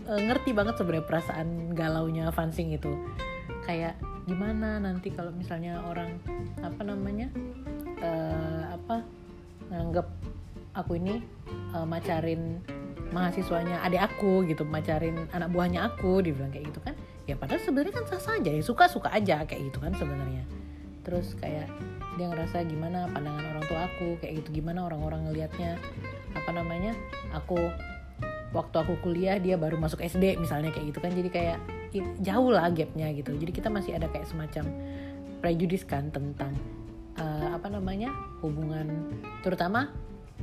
uh, 0.06 0.22
ngerti 0.22 0.54
banget 0.54 0.78
sebenarnya 0.78 1.06
perasaan 1.10 1.74
galaunya 1.74 2.30
Fansing 2.30 2.78
itu. 2.78 2.94
Kayak 3.66 3.98
gimana 4.30 4.78
nanti 4.78 5.10
kalau 5.10 5.34
misalnya 5.34 5.82
orang 5.90 6.22
apa 6.62 6.82
namanya 6.86 7.28
uh, 8.00 8.78
apa 8.78 9.02
nganggap 9.74 10.08
aku 10.78 11.02
ini 11.02 11.20
uh, 11.74 11.84
macarin 11.84 12.62
mahasiswanya 13.14 13.82
adik 13.86 14.02
aku 14.02 14.42
gitu 14.50 14.66
macarin 14.66 15.30
anak 15.34 15.54
buahnya 15.54 15.86
aku 15.86 16.22
dibilang 16.22 16.54
kayak 16.54 16.70
gitu 16.70 16.80
kan. 16.86 16.94
Ya 17.26 17.34
padahal 17.40 17.64
sebenarnya 17.64 17.94
kan 17.96 18.06
sah 18.06 18.22
saja 18.22 18.52
ya 18.54 18.62
suka 18.62 18.86
suka 18.86 19.10
aja 19.10 19.42
kayak 19.48 19.72
gitu 19.74 19.80
kan 19.82 19.96
sebenarnya 19.98 20.44
terus 21.04 21.36
kayak 21.40 21.68
dia 22.16 22.30
ngerasa 22.30 22.64
gimana 22.70 23.10
pandangan 23.10 23.44
orang 23.58 23.66
tua 23.66 23.80
aku 23.90 24.22
kayak 24.22 24.44
gitu 24.44 24.64
gimana 24.64 24.86
orang-orang 24.86 25.26
ngelihatnya. 25.30 25.78
Apa 26.34 26.50
namanya? 26.54 26.94
Aku 27.34 27.58
waktu 28.54 28.76
aku 28.78 28.94
kuliah 29.02 29.42
dia 29.42 29.58
baru 29.58 29.82
masuk 29.82 30.02
SD 30.02 30.38
misalnya 30.38 30.70
kayak 30.70 30.94
gitu 30.94 31.00
kan. 31.02 31.12
Jadi 31.14 31.30
kayak 31.30 31.58
jauh 32.22 32.50
lah 32.54 32.70
gapnya 32.70 33.10
gitu. 33.14 33.34
Jadi 33.34 33.52
kita 33.54 33.70
masih 33.74 33.98
ada 33.98 34.10
kayak 34.10 34.30
semacam 34.30 34.66
prejudis 35.42 35.84
kan 35.84 36.14
tentang 36.14 36.54
uh, 37.18 37.58
apa 37.58 37.68
namanya? 37.70 38.14
Hubungan 38.46 39.10
terutama 39.42 39.90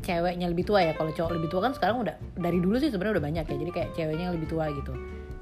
ceweknya 0.03 0.51
lebih 0.51 0.67
tua 0.67 0.83
ya. 0.83 0.93
Kalau 0.99 1.15
cowok 1.15 1.33
lebih 1.39 1.49
tua 1.55 1.71
kan 1.71 1.73
sekarang 1.75 2.03
udah 2.03 2.19
dari 2.35 2.59
dulu 2.59 2.83
sih 2.83 2.91
sebenarnya 2.91 3.23
udah 3.23 3.27
banyak 3.31 3.45
ya. 3.47 3.57
Jadi 3.63 3.71
kayak 3.71 3.91
ceweknya 3.95 4.35
lebih 4.35 4.51
tua 4.51 4.67
gitu. 4.75 4.95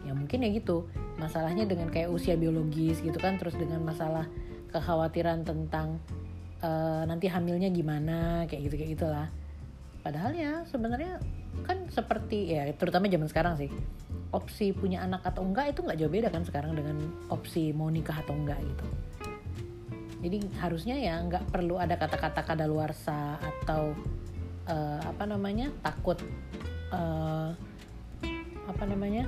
Ya 0.05 0.13
mungkin 0.13 0.45
ya 0.45 0.49
gitu. 0.53 0.85
Masalahnya 1.17 1.65
dengan 1.65 1.89
kayak 1.89 2.13
usia 2.13 2.37
biologis 2.37 3.01
gitu 3.01 3.17
kan 3.17 3.41
terus 3.41 3.57
dengan 3.57 3.81
masalah 3.81 4.29
kekhawatiran 4.71 5.45
tentang 5.45 6.01
uh, 6.63 7.03
nanti 7.09 7.27
hamilnya 7.27 7.69
gimana 7.73 8.45
kayak 8.47 8.69
gitu 8.69 8.75
kayak 8.77 8.91
gitulah. 8.99 9.29
Padahal 10.05 10.33
ya 10.33 10.53
sebenarnya 10.69 11.19
kan 11.67 11.91
seperti 11.91 12.55
ya 12.55 12.71
terutama 12.77 13.11
zaman 13.11 13.29
sekarang 13.29 13.55
sih 13.59 13.71
opsi 14.31 14.77
punya 14.77 15.03
anak 15.03 15.25
atau 15.25 15.43
enggak 15.43 15.73
itu 15.73 15.81
nggak 15.83 15.99
jauh 15.99 16.13
beda 16.13 16.29
kan 16.29 16.45
sekarang 16.45 16.77
dengan 16.77 17.01
opsi 17.33 17.73
mau 17.73 17.89
nikah 17.89 18.21
atau 18.21 18.37
enggak 18.37 18.61
gitu. 18.61 18.87
Jadi 20.19 20.39
harusnya 20.59 20.97
ya 20.99 21.15
nggak 21.23 21.51
perlu 21.55 21.79
ada 21.79 21.95
kata-kata 21.95 22.43
kadaluarsa 22.43 23.39
atau 23.39 23.95
uh, 24.69 25.01
apa 25.03 25.25
namanya 25.25 25.71
takut 25.81 26.19
uh, 26.93 27.55
apa 28.69 28.85
namanya 28.85 29.25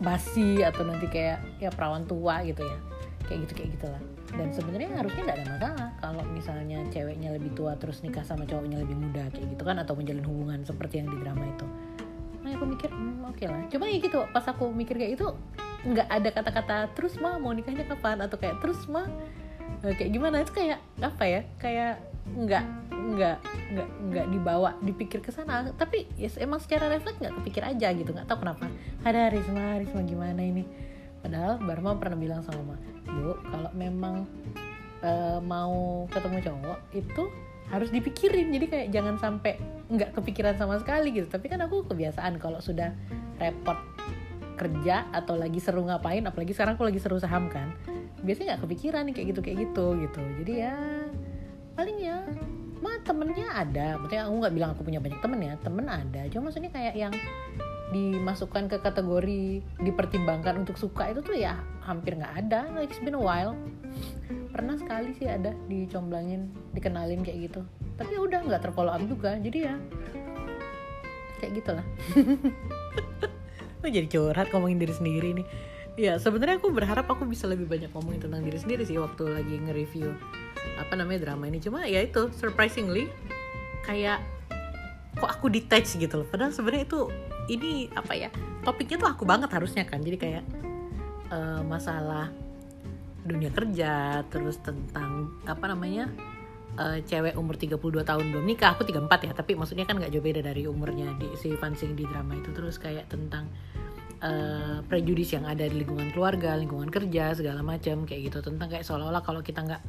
basi 0.00 0.64
atau 0.64 0.88
nanti 0.88 1.04
kayak 1.12 1.60
ya 1.60 1.68
perawan 1.68 2.08
tua 2.08 2.40
gitu 2.48 2.64
ya 2.64 2.89
kayak 3.30 3.46
gitu 3.46 3.52
kayak 3.62 3.70
gitulah. 3.78 4.02
Dan 4.34 4.48
sebenarnya 4.50 4.90
harusnya 4.98 5.22
tidak 5.22 5.36
ada 5.38 5.46
masalah 5.46 5.88
kalau 6.02 6.22
misalnya 6.34 6.78
ceweknya 6.90 7.30
lebih 7.30 7.54
tua 7.54 7.78
terus 7.78 8.02
nikah 8.02 8.26
sama 8.26 8.42
cowoknya 8.42 8.82
lebih 8.82 8.98
muda 8.98 9.30
kayak 9.30 9.46
gitu 9.54 9.62
kan 9.62 9.78
atau 9.78 9.94
menjalin 9.94 10.26
hubungan 10.26 10.58
seperti 10.66 10.98
yang 10.98 11.08
di 11.14 11.18
drama 11.22 11.46
itu. 11.46 11.66
Nah 12.42 12.50
aku 12.58 12.64
mikir 12.66 12.90
hmm, 12.90 13.30
oke 13.30 13.38
okay 13.38 13.46
lah. 13.46 13.62
Cuma 13.70 13.86
ya 13.86 13.98
gitu 14.02 14.18
pas 14.34 14.42
aku 14.50 14.74
mikir 14.74 14.98
kayak 14.98 15.14
itu 15.14 15.26
nggak 15.86 16.08
ada 16.10 16.28
kata-kata 16.34 16.76
terus 16.98 17.14
mah 17.22 17.38
mau 17.38 17.54
nikahnya 17.54 17.86
kapan? 17.86 18.18
Atau 18.18 18.42
kayak 18.42 18.58
terus 18.58 18.82
mah 18.90 19.06
eh, 19.86 19.94
kayak 19.94 20.10
gimana? 20.10 20.42
Itu 20.42 20.50
kayak 20.50 20.82
apa 20.98 21.24
ya 21.30 21.40
kayak 21.62 22.02
nggak 22.34 22.64
nggak 22.90 23.36
nggak 23.74 23.88
nggak 24.10 24.26
dibawa 24.34 24.74
dipikir 24.82 25.22
ke 25.22 25.30
sana. 25.30 25.70
Tapi 25.78 26.10
ya 26.18 26.26
emang 26.42 26.58
secara 26.58 26.90
refleks 26.90 27.22
nggak 27.22 27.34
kepikir 27.42 27.62
aja 27.62 27.94
gitu 27.94 28.10
nggak 28.10 28.26
tahu 28.26 28.42
kenapa. 28.42 28.66
Ada 29.06 29.30
Risma 29.30 29.78
Risma 29.78 30.02
gimana 30.02 30.42
ini 30.42 30.89
padahal 31.20 31.60
Barma 31.60 31.96
pernah 32.00 32.18
bilang 32.18 32.40
sama 32.44 32.64
mama 32.64 32.76
yuk 33.10 33.38
kalau 33.48 33.70
memang 33.76 34.24
uh, 35.04 35.38
mau 35.40 36.06
ketemu 36.12 36.38
cowok 36.44 36.78
itu 36.94 37.24
harus 37.70 37.88
dipikirin. 37.94 38.50
Jadi 38.50 38.66
kayak 38.66 38.88
jangan 38.90 39.16
sampai 39.16 39.56
nggak 39.88 40.18
kepikiran 40.18 40.58
sama 40.58 40.76
sekali 40.82 41.14
gitu. 41.14 41.30
Tapi 41.30 41.46
kan 41.46 41.62
aku 41.62 41.86
kebiasaan 41.86 42.42
kalau 42.42 42.58
sudah 42.58 42.92
repot 43.38 43.78
kerja 44.58 45.08
atau 45.16 45.40
lagi 45.40 45.56
seru 45.56 45.88
ngapain 45.88 46.20
apalagi 46.28 46.52
sekarang 46.52 46.76
aku 46.76 46.84
lagi 46.84 47.00
seru 47.00 47.16
saham 47.16 47.48
kan 47.48 47.72
biasanya 48.20 48.52
nggak 48.52 48.68
kepikiran 48.68 49.08
kayak 49.16 49.26
gitu 49.32 49.40
kayak 49.40 49.58
gitu 49.64 49.86
gitu. 49.96 50.20
Jadi 50.44 50.52
ya 50.60 50.76
paling 51.72 51.96
ya 51.96 52.20
mah 52.84 53.00
temennya 53.00 53.48
ada. 53.56 53.96
Maksudnya 53.96 54.28
aku 54.28 54.36
nggak 54.44 54.54
bilang 54.54 54.70
aku 54.76 54.82
punya 54.84 55.00
banyak 55.00 55.20
temen 55.24 55.40
ya 55.40 55.54
temen 55.64 55.86
ada. 55.88 56.22
Cuma 56.28 56.52
maksudnya 56.52 56.68
kayak 56.68 56.94
yang 56.98 57.14
dimasukkan 57.90 58.70
ke 58.70 58.76
kategori 58.78 59.62
dipertimbangkan 59.82 60.62
untuk 60.62 60.78
suka 60.78 61.10
itu 61.10 61.20
tuh 61.26 61.34
ya 61.34 61.58
hampir 61.82 62.14
nggak 62.14 62.34
ada. 62.46 62.70
Like 62.74 62.94
it's 62.94 63.02
been 63.02 63.18
a 63.18 63.22
while. 63.22 63.58
Pernah 64.54 64.78
sekali 64.78 65.14
sih 65.18 65.26
ada 65.26 65.54
dicomblangin 65.66 66.50
dikenalin 66.74 67.22
kayak 67.26 67.50
gitu. 67.50 67.60
Tapi 67.98 68.14
ya 68.14 68.20
udah 68.22 68.40
nggak 68.46 68.62
terfollow 68.62 68.94
up 68.94 69.02
juga. 69.04 69.34
Jadi 69.38 69.58
ya 69.66 69.74
kayak 71.42 71.52
gitulah. 71.62 71.86
Jadi 73.96 74.06
curhat 74.06 74.52
ngomongin 74.54 74.78
diri 74.78 74.94
sendiri 74.94 75.28
nih. 75.42 75.46
Ya 75.98 76.16
sebenarnya 76.16 76.62
aku 76.62 76.70
berharap 76.70 77.10
aku 77.10 77.26
bisa 77.26 77.50
lebih 77.50 77.66
banyak 77.66 77.90
ngomongin 77.90 78.22
tentang 78.22 78.46
diri 78.46 78.58
sendiri 78.60 78.86
sih 78.86 78.96
waktu 78.96 79.26
lagi 79.26 79.58
nge-review 79.58 80.14
apa 80.78 80.94
namanya 80.94 81.26
drama 81.26 81.50
ini. 81.50 81.58
Cuma 81.58 81.82
ya 81.88 82.04
itu 82.04 82.30
surprisingly 82.38 83.10
kayak 83.82 84.22
kok 85.18 85.26
aku 85.26 85.50
detach 85.50 85.98
gitu 85.98 86.22
loh. 86.22 86.26
Padahal 86.28 86.54
sebenarnya 86.54 86.86
itu 86.86 87.10
ini 87.50 87.90
apa 87.90 88.14
ya 88.14 88.30
topiknya 88.62 88.96
tuh 89.00 89.10
aku 89.10 89.24
banget 89.26 89.50
harusnya 89.50 89.82
kan. 89.82 89.98
Jadi 89.98 90.16
kayak 90.16 90.44
uh, 91.34 91.62
masalah 91.66 92.30
dunia 93.20 93.52
kerja 93.52 94.24
terus 94.32 94.56
tentang 94.64 95.28
apa 95.44 95.68
namanya 95.68 96.08
uh, 96.80 96.98
cewek 97.04 97.36
umur 97.36 97.58
32 97.58 98.06
tahun 98.06 98.24
belum 98.30 98.44
nikah. 98.46 98.78
Aku 98.78 98.86
34 98.86 99.26
ya 99.26 99.32
tapi 99.34 99.58
maksudnya 99.58 99.84
kan 99.84 99.98
nggak 99.98 100.12
jauh 100.14 100.24
beda 100.24 100.40
dari 100.46 100.64
umurnya 100.70 101.10
di 101.18 101.28
si 101.34 101.50
Fansing 101.58 101.98
di 101.98 102.06
drama 102.06 102.38
itu. 102.38 102.54
Terus 102.54 102.78
kayak 102.78 103.10
tentang 103.10 103.50
uh, 104.22 104.84
prejudis 104.86 105.34
yang 105.34 105.48
ada 105.48 105.66
di 105.66 105.82
lingkungan 105.82 106.14
keluarga 106.14 106.54
lingkungan 106.54 106.88
kerja 106.88 107.34
segala 107.34 107.66
macam 107.66 108.06
kayak 108.06 108.30
gitu. 108.30 108.38
Tentang 108.44 108.70
kayak 108.70 108.86
seolah-olah 108.86 109.26
kalau 109.26 109.42
kita 109.42 109.66
nggak 109.66 109.82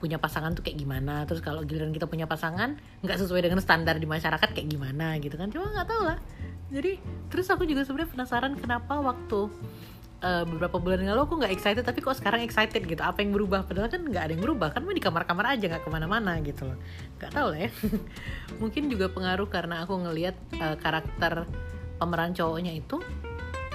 punya 0.00 0.16
pasangan 0.16 0.56
tuh 0.56 0.64
kayak 0.64 0.80
gimana. 0.80 1.24
Terus 1.28 1.44
kalau 1.44 1.64
giliran 1.64 1.92
kita 1.92 2.08
punya 2.08 2.24
pasangan 2.24 2.76
nggak 3.04 3.18
sesuai 3.20 3.40
dengan 3.44 3.60
standar 3.60 4.00
di 4.00 4.08
masyarakat 4.08 4.48
kayak 4.52 4.68
gimana 4.68 5.16
gitu 5.20 5.36
kan. 5.36 5.52
Cuma 5.52 5.68
nggak 5.68 5.88
tahu 5.88 6.02
lah 6.08 6.20
jadi 6.70 7.02
terus 7.28 7.50
aku 7.50 7.66
juga 7.66 7.82
sebenarnya 7.82 8.10
penasaran 8.14 8.54
kenapa 8.54 9.02
waktu 9.02 9.50
uh, 10.22 10.44
beberapa 10.46 10.76
bulan 10.78 11.04
lalu 11.04 11.22
aku 11.26 11.34
nggak 11.42 11.52
excited 11.52 11.84
tapi 11.84 12.00
kok 12.04 12.16
sekarang 12.16 12.44
excited 12.44 12.84
gitu. 12.84 13.02
Apa 13.02 13.24
yang 13.24 13.34
berubah? 13.34 13.66
Padahal 13.66 13.90
kan 13.90 14.04
nggak 14.04 14.22
ada 14.30 14.32
yang 14.32 14.42
berubah. 14.44 14.68
Kan 14.72 14.86
mau 14.86 14.94
di 14.94 15.02
kamar-kamar 15.02 15.56
aja 15.56 15.64
nggak 15.66 15.82
ke 15.84 15.90
mana-mana 15.90 16.38
gitu 16.44 16.68
loh. 16.68 16.78
Nggak 17.18 17.30
tahu 17.34 17.46
lah 17.52 17.60
ya. 17.66 17.70
Mungkin 18.62 18.82
juga 18.92 19.06
pengaruh 19.10 19.48
karena 19.48 19.84
aku 19.84 19.94
ngelihat 19.98 20.36
uh, 20.60 20.76
karakter 20.78 21.48
pemeran 22.00 22.32
cowoknya 22.32 22.72
itu 22.72 22.96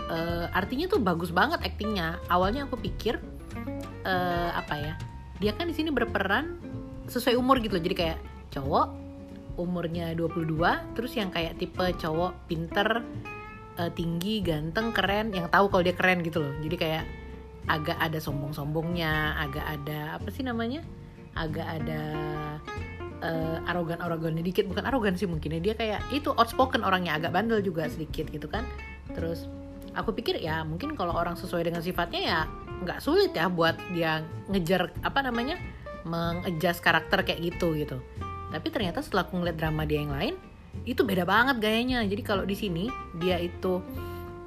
uh, 0.10 0.50
artinya 0.54 0.90
tuh 0.90 1.02
bagus 1.02 1.30
banget 1.34 1.62
aktingnya. 1.62 2.22
Awalnya 2.30 2.70
aku 2.70 2.80
pikir 2.80 3.20
uh, 4.06 4.50
apa 4.56 4.76
ya 4.80 4.94
dia 5.36 5.52
kan 5.52 5.68
di 5.68 5.76
sini 5.76 5.92
berperan 5.92 6.56
sesuai 7.12 7.36
umur 7.36 7.60
gitu 7.62 7.76
loh. 7.76 7.84
Jadi 7.84 7.96
kayak 7.98 8.20
cowok 8.56 9.05
umurnya 9.56 10.12
22 10.14 10.96
terus 10.96 11.16
yang 11.16 11.32
kayak 11.32 11.56
tipe 11.60 11.86
cowok 12.00 12.48
pinter 12.48 13.04
uh, 13.80 13.92
tinggi 13.92 14.40
ganteng 14.44 14.92
keren 14.96 15.32
yang 15.36 15.48
tahu 15.52 15.68
kalau 15.72 15.84
dia 15.84 15.96
keren 15.96 16.24
gitu 16.24 16.44
loh. 16.44 16.54
Jadi 16.64 16.76
kayak 16.76 17.04
agak 17.66 17.98
ada 17.98 18.20
sombong-sombongnya 18.22 19.42
agak 19.42 19.66
ada 19.66 20.20
apa 20.20 20.28
sih 20.32 20.44
namanya? 20.46 20.82
Agak 21.36 21.68
ada 21.68 22.02
uh, 23.24 23.70
arogan 23.70 24.00
arogannya 24.00 24.44
dikit. 24.44 24.68
Bukan 24.70 24.86
arogan 24.88 25.20
sih 25.20 25.28
mungkin 25.28 25.60
ya 25.60 25.62
dia 25.72 25.76
kayak 25.76 26.02
itu 26.16 26.32
outspoken 26.32 26.84
orangnya 26.86 27.20
agak 27.20 27.36
bandel 27.36 27.60
juga 27.60 27.88
sedikit 27.92 28.30
gitu 28.32 28.48
kan. 28.48 28.64
Terus 29.12 29.48
aku 29.96 30.12
pikir 30.16 30.40
ya 30.40 30.64
mungkin 30.64 30.96
kalau 30.96 31.16
orang 31.16 31.40
sesuai 31.40 31.72
dengan 31.72 31.80
sifatnya 31.84 32.22
ya 32.22 32.40
nggak 32.84 33.00
sulit 33.00 33.32
ya 33.32 33.48
buat 33.48 33.76
dia 33.92 34.24
ngejar 34.52 34.92
apa 35.04 35.20
namanya? 35.24 35.60
Mengejas 36.06 36.78
karakter 36.86 37.26
kayak 37.26 37.42
gitu 37.42 37.74
gitu 37.74 37.98
tapi 38.56 38.72
ternyata 38.72 39.04
setelah 39.04 39.28
aku 39.28 39.36
ngeliat 39.36 39.60
drama 39.60 39.84
dia 39.84 40.00
yang 40.00 40.16
lain 40.16 40.36
itu 40.84 41.08
beda 41.08 41.24
banget 41.24 41.64
gayanya. 41.64 42.04
Jadi 42.04 42.22
kalau 42.24 42.44
di 42.44 42.56
sini 42.58 42.92
dia 43.16 43.40
itu 43.40 43.80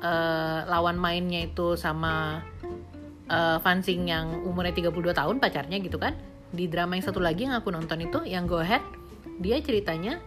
uh, 0.05 0.61
lawan 0.69 1.01
mainnya 1.01 1.49
itu 1.49 1.73
sama 1.81 2.45
uh, 3.33 3.57
Fansing 3.65 4.13
yang 4.13 4.45
umurnya 4.45 4.77
32 4.77 5.17
tahun 5.17 5.37
pacarnya 5.41 5.81
gitu 5.81 5.97
kan. 5.97 6.13
Di 6.53 6.69
drama 6.69 6.97
yang 6.97 7.05
satu 7.05 7.21
lagi 7.21 7.49
yang 7.49 7.57
aku 7.57 7.73
nonton 7.73 8.05
itu 8.05 8.21
yang 8.29 8.45
Go 8.45 8.61
Ahead 8.61 8.85
dia 9.39 9.63
ceritanya 9.63 10.19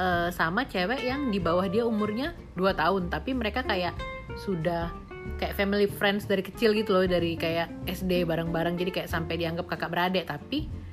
uh, 0.00 0.32
sama 0.32 0.64
cewek 0.64 1.04
yang 1.04 1.28
di 1.28 1.38
bawah 1.38 1.66
dia 1.70 1.86
umurnya 1.86 2.34
2 2.58 2.74
tahun. 2.74 3.02
Tapi 3.12 3.30
mereka 3.38 3.62
kayak 3.62 3.94
sudah 4.34 4.90
kayak 5.38 5.54
family 5.54 5.86
friends 5.86 6.24
dari 6.24 6.40
kecil 6.40 6.72
gitu 6.74 6.94
loh 6.94 7.06
dari 7.06 7.38
kayak 7.38 7.70
SD 7.86 8.26
bareng-bareng. 8.26 8.74
Jadi 8.74 8.90
kayak 8.90 9.08
sampai 9.10 9.38
dianggap 9.38 9.70
kakak 9.70 9.90
beradik. 9.92 10.24
Tapi 10.26 10.87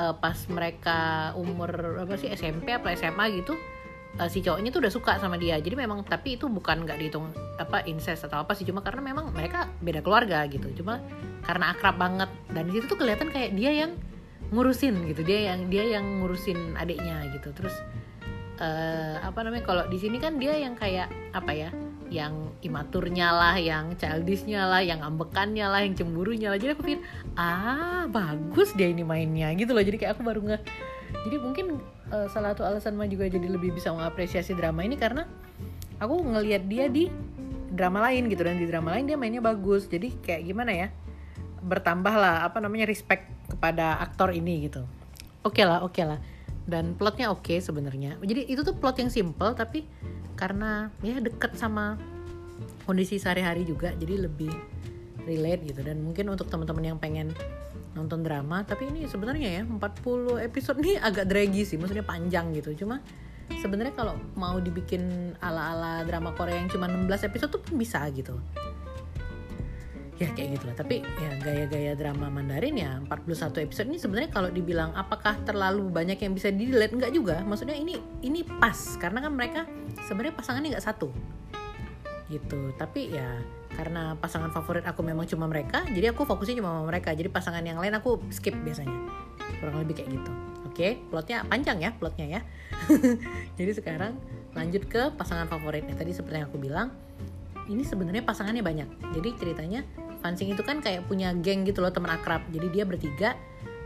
uh, 0.00 0.14
pas 0.16 0.36
mereka 0.48 1.30
umur 1.36 2.00
apa 2.00 2.16
sih 2.16 2.32
SMP 2.32 2.72
apa 2.72 2.96
SMA 2.96 3.44
gitu 3.44 3.52
uh, 4.16 4.28
si 4.32 4.40
cowoknya 4.40 4.72
tuh 4.72 4.80
udah 4.82 4.92
suka 4.92 5.12
sama 5.20 5.36
dia. 5.36 5.60
Jadi 5.60 5.76
memang 5.76 6.02
tapi 6.02 6.40
itu 6.40 6.48
bukan 6.48 6.88
nggak 6.88 6.98
dihitung 6.98 7.30
apa 7.60 7.84
incest 7.84 8.26
atau 8.26 8.42
apa 8.42 8.56
sih. 8.56 8.64
Cuma 8.64 8.80
karena 8.80 9.04
memang 9.04 9.30
mereka 9.30 9.68
beda 9.84 10.00
keluarga 10.00 10.48
gitu. 10.48 10.72
Cuma 10.74 10.98
karena 11.44 11.76
akrab 11.76 12.00
banget. 12.00 12.30
Dan 12.50 12.72
di 12.72 12.80
situ 12.80 12.96
tuh 12.96 12.98
kelihatan 12.98 13.28
kayak 13.28 13.54
dia 13.54 13.70
yang 13.86 13.92
ngurusin 14.50 15.06
gitu. 15.12 15.22
Dia 15.22 15.54
yang 15.54 15.68
dia 15.68 15.84
yang 15.86 16.24
ngurusin 16.24 16.74
adiknya 16.80 17.28
gitu. 17.36 17.52
Terus 17.54 17.76
uh, 18.58 19.20
apa 19.22 19.38
namanya 19.44 19.62
kalau 19.68 19.84
di 19.86 20.00
sini 20.00 20.18
kan 20.18 20.40
dia 20.40 20.56
yang 20.56 20.74
kayak 20.74 21.12
apa 21.36 21.52
ya 21.52 21.70
yang 22.10 22.50
imaturnya 22.60 23.30
lah, 23.30 23.54
yang 23.56 23.94
childishnya 23.94 24.66
lah, 24.66 24.82
yang 24.82 25.00
ambekannya 25.00 25.62
lah, 25.62 25.80
yang 25.86 25.94
cemburunya 25.94 26.50
lah. 26.50 26.58
Jadi 26.58 26.70
aku 26.74 26.82
pikir, 26.82 27.00
ah 27.38 28.10
bagus 28.10 28.74
dia 28.74 28.90
ini 28.90 29.06
mainnya 29.06 29.54
gitu 29.54 29.70
loh. 29.70 29.80
Jadi 29.80 29.96
kayak 29.96 30.18
aku 30.18 30.22
baru 30.26 30.42
nge. 30.42 30.58
Jadi 31.26 31.36
mungkin 31.38 31.66
uh, 32.10 32.26
salah 32.30 32.52
satu 32.52 32.66
alasan 32.66 32.98
mah 32.98 33.06
juga 33.06 33.30
jadi 33.30 33.46
lebih 33.46 33.78
bisa 33.78 33.94
mengapresiasi 33.94 34.58
drama 34.58 34.82
ini 34.82 34.98
karena 34.98 35.26
aku 36.02 36.18
ngelihat 36.18 36.66
dia 36.66 36.90
di 36.90 37.06
drama 37.70 38.02
lain 38.10 38.26
gitu 38.26 38.42
dan 38.42 38.58
di 38.58 38.66
drama 38.66 38.98
lain 38.98 39.06
dia 39.06 39.14
mainnya 39.14 39.40
bagus. 39.40 39.86
Jadi 39.86 40.18
kayak 40.18 40.50
gimana 40.50 40.74
ya? 40.74 40.88
Bertambah 41.62 42.14
lah 42.18 42.42
apa 42.42 42.58
namanya 42.58 42.90
respect 42.90 43.30
kepada 43.46 44.02
aktor 44.02 44.34
ini 44.34 44.66
gitu. 44.66 44.82
Oke 45.40 45.62
okay 45.62 45.64
lah, 45.64 45.80
oke 45.86 45.94
okay 45.94 46.04
lah 46.04 46.20
dan 46.70 46.94
plotnya 46.94 47.34
oke 47.34 47.42
okay 47.42 47.58
sebenarnya. 47.58 48.16
Jadi 48.22 48.46
itu 48.46 48.62
tuh 48.62 48.78
plot 48.78 49.02
yang 49.02 49.10
simple 49.10 49.50
tapi 49.58 49.84
karena 50.38 50.88
ya 51.02 51.18
deket 51.18 51.58
sama 51.58 51.98
kondisi 52.86 53.18
sehari-hari 53.18 53.66
juga 53.66 53.92
jadi 53.98 54.30
lebih 54.30 54.54
relate 55.26 55.74
gitu. 55.74 55.80
Dan 55.82 56.06
mungkin 56.06 56.30
untuk 56.30 56.46
teman-teman 56.46 56.94
yang 56.94 56.98
pengen 57.02 57.34
nonton 57.98 58.22
drama 58.22 58.62
tapi 58.62 58.86
ini 58.86 59.10
sebenarnya 59.10 59.60
ya 59.60 59.62
40 59.66 60.46
episode 60.46 60.78
ini 60.78 60.94
agak 61.08 61.26
draggy 61.26 61.66
sih 61.66 61.76
maksudnya 61.76 62.06
panjang 62.06 62.54
gitu. 62.54 62.86
Cuma 62.86 63.02
sebenarnya 63.58 63.92
kalau 63.98 64.14
mau 64.38 64.62
dibikin 64.62 65.34
ala-ala 65.42 66.06
drama 66.06 66.30
Korea 66.38 66.62
yang 66.62 66.70
cuma 66.70 66.86
16 66.86 67.26
episode 67.26 67.50
tuh 67.50 67.62
pun 67.66 67.74
bisa 67.74 67.98
gitu 68.14 68.38
ya 70.20 70.28
kayak 70.36 70.60
gitu 70.60 70.64
lah 70.68 70.76
tapi 70.76 71.00
ya 71.00 71.30
gaya-gaya 71.40 71.92
drama 71.96 72.28
Mandarin 72.28 72.76
ya 72.76 73.00
41 73.08 73.64
episode 73.64 73.88
ini 73.88 73.96
sebenarnya 73.96 74.28
kalau 74.28 74.52
dibilang 74.52 74.92
apakah 74.92 75.40
terlalu 75.48 75.88
banyak 75.88 76.20
yang 76.20 76.36
bisa 76.36 76.52
di 76.52 76.68
delete 76.68 76.92
enggak 76.92 77.12
juga. 77.16 77.40
Maksudnya 77.40 77.72
ini 77.72 77.96
ini 78.20 78.44
pas. 78.44 78.76
Karena 79.00 79.24
kan 79.24 79.32
mereka 79.32 79.64
sebenarnya 80.04 80.36
pasangannya 80.36 80.76
nggak 80.76 80.84
satu. 80.84 81.08
Gitu. 82.28 82.60
Tapi 82.76 83.16
ya 83.16 83.40
karena 83.72 84.12
pasangan 84.20 84.52
favorit 84.52 84.84
aku 84.84 85.00
memang 85.00 85.24
cuma 85.24 85.48
mereka 85.48 85.86
jadi 85.88 86.12
aku 86.12 86.28
fokusnya 86.28 86.60
cuma 86.60 86.68
sama 86.76 86.84
mereka. 86.84 87.16
Jadi 87.16 87.32
pasangan 87.32 87.64
yang 87.64 87.80
lain 87.80 87.96
aku 87.96 88.20
skip 88.28 88.52
biasanya. 88.60 88.92
Kurang 89.56 89.80
lebih 89.80 90.04
kayak 90.04 90.20
gitu. 90.20 90.32
Oke 90.68 91.00
plotnya 91.08 91.48
panjang 91.48 91.80
ya 91.80 91.90
plotnya 91.96 92.26
ya. 92.28 92.40
Jadi 93.58 93.72
sekarang 93.72 94.20
lanjut 94.52 94.84
ke 94.84 95.16
pasangan 95.16 95.48
favoritnya 95.48 95.96
tadi 95.96 96.12
seperti 96.12 96.44
yang 96.44 96.48
aku 96.52 96.60
bilang 96.60 96.92
ini 97.72 97.86
sebenarnya 97.88 98.20
pasangannya 98.20 98.60
banyak. 98.60 98.88
Jadi 99.16 99.28
ceritanya 99.38 99.80
Fansing 100.20 100.52
itu 100.52 100.60
kan 100.60 100.84
kayak 100.84 101.08
punya 101.08 101.32
geng 101.32 101.64
gitu 101.64 101.80
loh 101.80 101.92
teman 101.92 102.12
akrab. 102.12 102.44
Jadi 102.52 102.68
dia 102.72 102.84
bertiga 102.84 103.36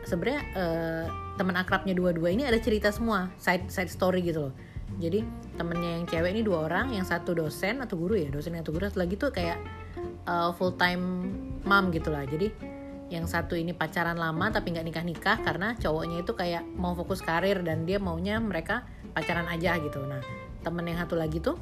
sebenarnya 0.04 0.40
uh, 0.54 1.06
teman 1.40 1.56
akrabnya 1.56 1.96
dua-dua 1.96 2.30
ini 2.30 2.44
ada 2.44 2.60
cerita 2.60 2.92
semua 2.92 3.32
side 3.40 3.70
side 3.70 3.90
story 3.90 4.20
gitu 4.22 4.50
loh. 4.50 4.54
Jadi 5.00 5.26
temennya 5.58 5.98
yang 5.98 6.04
cewek 6.06 6.30
ini 6.30 6.42
dua 6.46 6.70
orang 6.70 6.94
yang 6.94 7.02
satu 7.02 7.34
dosen 7.34 7.82
atau 7.82 7.98
guru 7.98 8.14
ya 8.14 8.30
dosen 8.30 8.54
atau 8.54 8.70
guru 8.70 8.86
satu 8.86 9.00
lagi 9.02 9.14
tuh 9.18 9.34
kayak 9.34 9.58
uh, 10.28 10.54
full 10.54 10.76
time 10.78 11.30
mom 11.66 11.90
gitu 11.90 12.14
lah. 12.14 12.22
Jadi 12.28 12.50
yang 13.10 13.26
satu 13.26 13.54
ini 13.54 13.74
pacaran 13.74 14.16
lama 14.16 14.50
tapi 14.50 14.74
nggak 14.74 14.86
nikah 14.86 15.04
nikah 15.04 15.36
karena 15.42 15.76
cowoknya 15.76 16.24
itu 16.24 16.32
kayak 16.34 16.62
mau 16.78 16.94
fokus 16.94 17.20
karir 17.20 17.60
dan 17.62 17.84
dia 17.84 17.98
maunya 17.98 18.38
mereka 18.38 18.86
pacaran 19.14 19.46
aja 19.50 19.78
gitu. 19.82 20.02
Nah 20.04 20.22
temen 20.62 20.84
yang 20.86 20.98
satu 21.02 21.14
lagi 21.18 21.38
tuh 21.42 21.58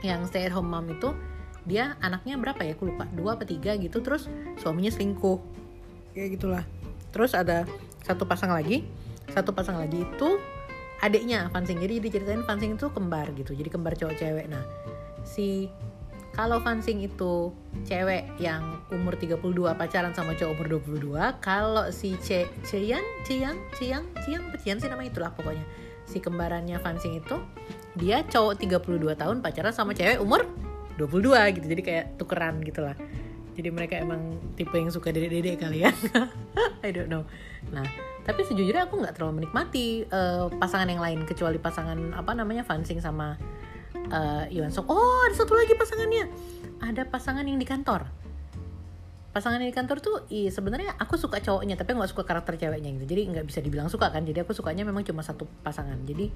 yang 0.00 0.24
stay 0.28 0.48
at 0.48 0.52
home 0.52 0.68
mom 0.68 0.88
itu 0.88 1.12
dia 1.68 1.96
anaknya 2.00 2.36
berapa 2.40 2.60
ya? 2.64 2.72
Aku 2.76 2.88
lupa. 2.88 3.04
Dua 3.12 3.36
atau 3.36 3.46
tiga 3.48 3.76
gitu. 3.76 4.00
Terus 4.00 4.28
suaminya 4.60 4.92
selingkuh. 4.92 5.38
Kayak 6.16 6.28
gitulah. 6.40 6.64
Terus 7.10 7.32
ada 7.36 7.68
satu 8.04 8.24
pasang 8.24 8.52
lagi. 8.54 8.86
Satu 9.30 9.54
pasang 9.54 9.78
lagi 9.78 10.02
itu 10.02 10.28
adiknya 11.00 11.48
Fansing. 11.52 11.80
Jadi 11.80 12.00
diceritain 12.00 12.44
Fansing 12.44 12.76
itu 12.76 12.88
kembar 12.92 13.32
gitu. 13.36 13.52
Jadi 13.56 13.68
kembar 13.68 13.96
cowok 13.96 14.14
cewek. 14.16 14.46
Nah 14.48 14.64
si 15.24 15.68
kalau 16.30 16.62
Fansing 16.62 17.02
itu 17.02 17.50
cewek 17.84 18.30
yang 18.38 18.80
umur 18.94 19.18
32 19.18 19.42
pacaran 19.74 20.14
sama 20.14 20.38
cowok 20.38 20.52
umur 20.56 20.66
22 20.80 21.42
kalau 21.42 21.90
si 21.90 22.14
Ce 22.22 22.46
Cian 22.62 23.02
Cian 23.26 23.58
Cian 23.76 24.06
Cian 24.22 24.42
Cian 24.62 24.78
sih 24.78 24.88
namanya? 24.88 25.10
Itulah 25.10 25.30
pokoknya. 25.34 25.64
Si 26.06 26.18
kembarannya 26.18 26.78
Fansing 26.82 27.18
itu 27.18 27.36
dia 27.98 28.22
cowok 28.22 28.62
32 28.62 29.18
tahun 29.18 29.36
pacaran 29.42 29.74
sama 29.74 29.94
cewek 29.94 30.22
umur 30.22 30.46
22 31.00 31.56
gitu 31.56 31.66
jadi 31.66 31.82
kayak 31.82 32.04
tukeran 32.20 32.60
gitu 32.60 32.84
lah. 32.84 32.96
Jadi 33.56 33.68
mereka 33.72 34.00
emang 34.00 34.40
tipe 34.56 34.72
yang 34.72 34.88
suka 34.88 35.12
dedek-dedek 35.12 35.60
kali 35.60 35.84
ya. 35.84 35.92
I 36.86 36.92
don't 36.92 37.08
know. 37.08 37.24
Nah 37.72 37.84
tapi 38.24 38.44
sejujurnya 38.44 38.86
aku 38.86 39.00
nggak 39.00 39.16
terlalu 39.16 39.42
menikmati 39.42 40.06
uh, 40.06 40.52
pasangan 40.60 40.86
yang 40.86 41.02
lain 41.02 41.26
kecuali 41.26 41.58
pasangan 41.58 42.14
apa 42.14 42.36
namanya 42.36 42.62
Fansing 42.62 43.00
sama 43.00 43.34
uh, 44.12 44.44
Iwan 44.54 44.70
Sok. 44.70 44.86
Oh 44.86 45.24
ada 45.26 45.34
satu 45.34 45.56
lagi 45.56 45.74
pasangannya. 45.74 46.30
Ada 46.80 47.08
pasangan 47.08 47.44
yang 47.44 47.58
di 47.58 47.66
kantor. 47.66 48.06
Pasangan 49.30 49.62
yang 49.62 49.70
di 49.70 49.76
kantor 49.76 49.98
tuh 50.02 50.16
i 50.34 50.50
sebenarnya 50.50 50.98
aku 50.98 51.14
suka 51.14 51.38
cowoknya 51.38 51.78
tapi 51.78 51.94
nggak 51.94 52.10
suka 52.10 52.22
karakter 52.26 52.54
ceweknya 52.58 52.90
gitu. 52.98 53.06
Jadi 53.08 53.22
nggak 53.34 53.46
bisa 53.46 53.58
dibilang 53.62 53.88
suka 53.90 54.10
kan. 54.10 54.22
Jadi 54.26 54.42
aku 54.42 54.52
sukanya 54.52 54.82
memang 54.82 55.06
cuma 55.06 55.22
satu 55.26 55.46
pasangan. 55.66 55.98
Jadi 56.02 56.30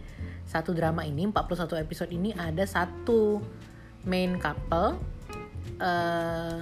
satu 0.47 0.75
drama 0.75 1.03
ini 1.03 1.27
41 1.27 1.85
episode 1.85 2.11
ini 2.15 2.35
ada 2.35 2.63
satu 2.65 3.43
main 4.05 4.37
couple 4.41 5.01
uh, 5.81 6.57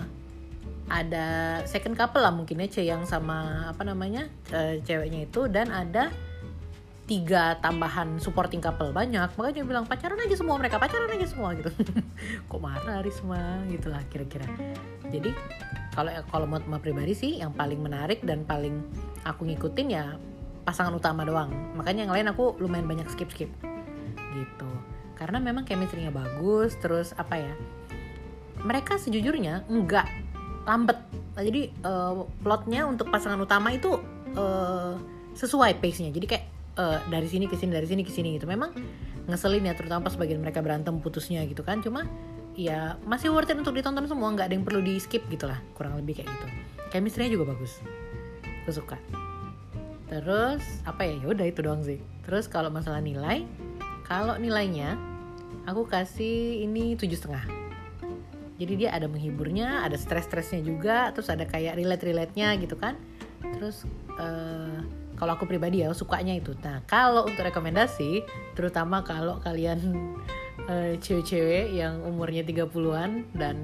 ada 0.90 1.60
second 1.64 1.94
couple 1.94 2.20
lah 2.20 2.34
mungkin 2.34 2.60
ya 2.60 2.82
yang 2.82 3.06
sama 3.06 3.70
apa 3.70 3.82
namanya 3.86 4.28
uh, 4.52 4.76
ceweknya 4.82 5.24
itu 5.30 5.48
dan 5.48 5.70
ada 5.70 6.12
tiga 7.06 7.58
tambahan 7.58 8.16
supporting 8.22 8.62
couple 8.62 8.94
banyak. 8.94 9.26
Makanya 9.34 9.54
dia 9.60 9.66
bilang 9.66 9.84
pacaran 9.84 10.16
aja 10.16 10.36
semua 10.38 10.56
mereka 10.56 10.78
pacaran 10.78 11.10
aja 11.10 11.26
semua 11.26 11.52
gitu. 11.58 11.68
Kok 12.48 12.60
marah 12.62 13.02
Risma? 13.02 13.66
Gitulah 13.68 14.00
kira-kira. 14.08 14.46
Jadi 15.10 15.34
kalau 15.92 16.08
kalau 16.30 16.46
menurut 16.48 16.66
ma 16.70 16.78
pribadi 16.78 17.12
sih 17.12 17.42
yang 17.42 17.52
paling 17.52 17.82
menarik 17.82 18.22
dan 18.22 18.46
paling 18.46 18.80
aku 19.26 19.44
ngikutin 19.44 19.88
ya 19.92 20.16
pasangan 20.62 20.94
utama 20.94 21.26
doang. 21.26 21.50
Makanya 21.74 22.06
yang 22.06 22.14
lain 22.14 22.26
aku 22.30 22.56
lumayan 22.62 22.86
banyak 22.86 23.08
skip 23.10 23.28
skip 23.34 23.50
gitu 24.32 24.70
karena 25.22 25.38
memang 25.38 25.62
chemistry-nya 25.62 26.10
bagus 26.10 26.74
terus 26.82 27.14
apa 27.14 27.38
ya 27.38 27.54
mereka 28.66 28.98
sejujurnya 28.98 29.66
enggak 29.70 30.06
lambat. 30.66 30.98
Jadi 31.34 31.72
uh, 31.82 32.26
plotnya 32.44 32.86
untuk 32.86 33.10
pasangan 33.10 33.40
utama 33.40 33.74
itu 33.74 33.98
uh, 34.38 34.94
sesuai 35.34 35.80
pace-nya. 35.82 36.12
Jadi 36.12 36.26
kayak 36.28 36.44
uh, 36.78 36.98
dari 37.08 37.26
sini 37.26 37.48
ke 37.50 37.56
sini 37.58 37.72
dari 37.74 37.88
sini 37.88 38.02
ke 38.06 38.12
sini 38.12 38.38
gitu. 38.38 38.46
Memang 38.46 38.70
ngeselin 39.26 39.66
ya 39.66 39.74
terutama 39.74 40.06
pas 40.10 40.14
bagian 40.18 40.42
mereka 40.42 40.62
berantem 40.62 40.94
putusnya 41.02 41.42
gitu 41.48 41.66
kan. 41.66 41.82
Cuma 41.82 42.06
ya 42.54 43.00
masih 43.08 43.32
worth 43.32 43.50
it 43.50 43.58
untuk 43.58 43.74
ditonton 43.74 44.06
semua. 44.06 44.30
Nggak 44.30 44.46
ada 44.52 44.54
yang 44.54 44.66
perlu 44.66 44.80
di 44.84 45.00
skip 45.00 45.26
gitu 45.32 45.48
lah 45.50 45.58
kurang 45.74 45.98
lebih 45.98 46.22
kayak 46.22 46.28
gitu. 46.30 46.46
Chemistry-nya 46.94 47.34
juga 47.34 47.56
bagus. 47.56 47.80
Aku 48.62 48.70
suka. 48.70 49.00
Terus 50.06 50.62
apa 50.84 51.08
ya? 51.08 51.16
Yaudah 51.24 51.46
itu 51.48 51.64
doang 51.64 51.82
sih. 51.82 51.98
Terus 52.22 52.46
kalau 52.46 52.68
masalah 52.68 53.00
nilai 53.02 53.48
kalau 54.04 54.36
nilainya 54.36 55.00
aku 55.66 55.86
kasih 55.86 56.64
ini 56.64 56.94
tujuh 56.98 57.18
setengah. 57.18 57.44
Jadi 58.60 58.86
dia 58.86 58.94
ada 58.94 59.10
menghiburnya 59.10 59.82
ada 59.82 59.98
stres-stresnya 59.98 60.62
juga 60.62 61.10
terus 61.10 61.26
ada 61.32 61.42
kayak 61.42 61.74
relate-relate-nya 61.78 62.54
gitu 62.62 62.78
kan. 62.78 62.94
Terus 63.42 63.82
uh, 64.20 64.78
kalau 65.18 65.34
aku 65.34 65.50
pribadi 65.50 65.82
ya 65.82 65.90
sukanya 65.90 66.34
itu. 66.38 66.54
Nah 66.62 66.82
kalau 66.86 67.26
untuk 67.26 67.42
rekomendasi 67.42 68.22
terutama 68.54 69.02
kalau 69.02 69.42
kalian 69.42 69.82
uh, 70.70 70.94
cewek-cewek 70.98 71.74
yang 71.74 71.98
umurnya 72.06 72.46
30-an 72.46 73.26
dan 73.34 73.56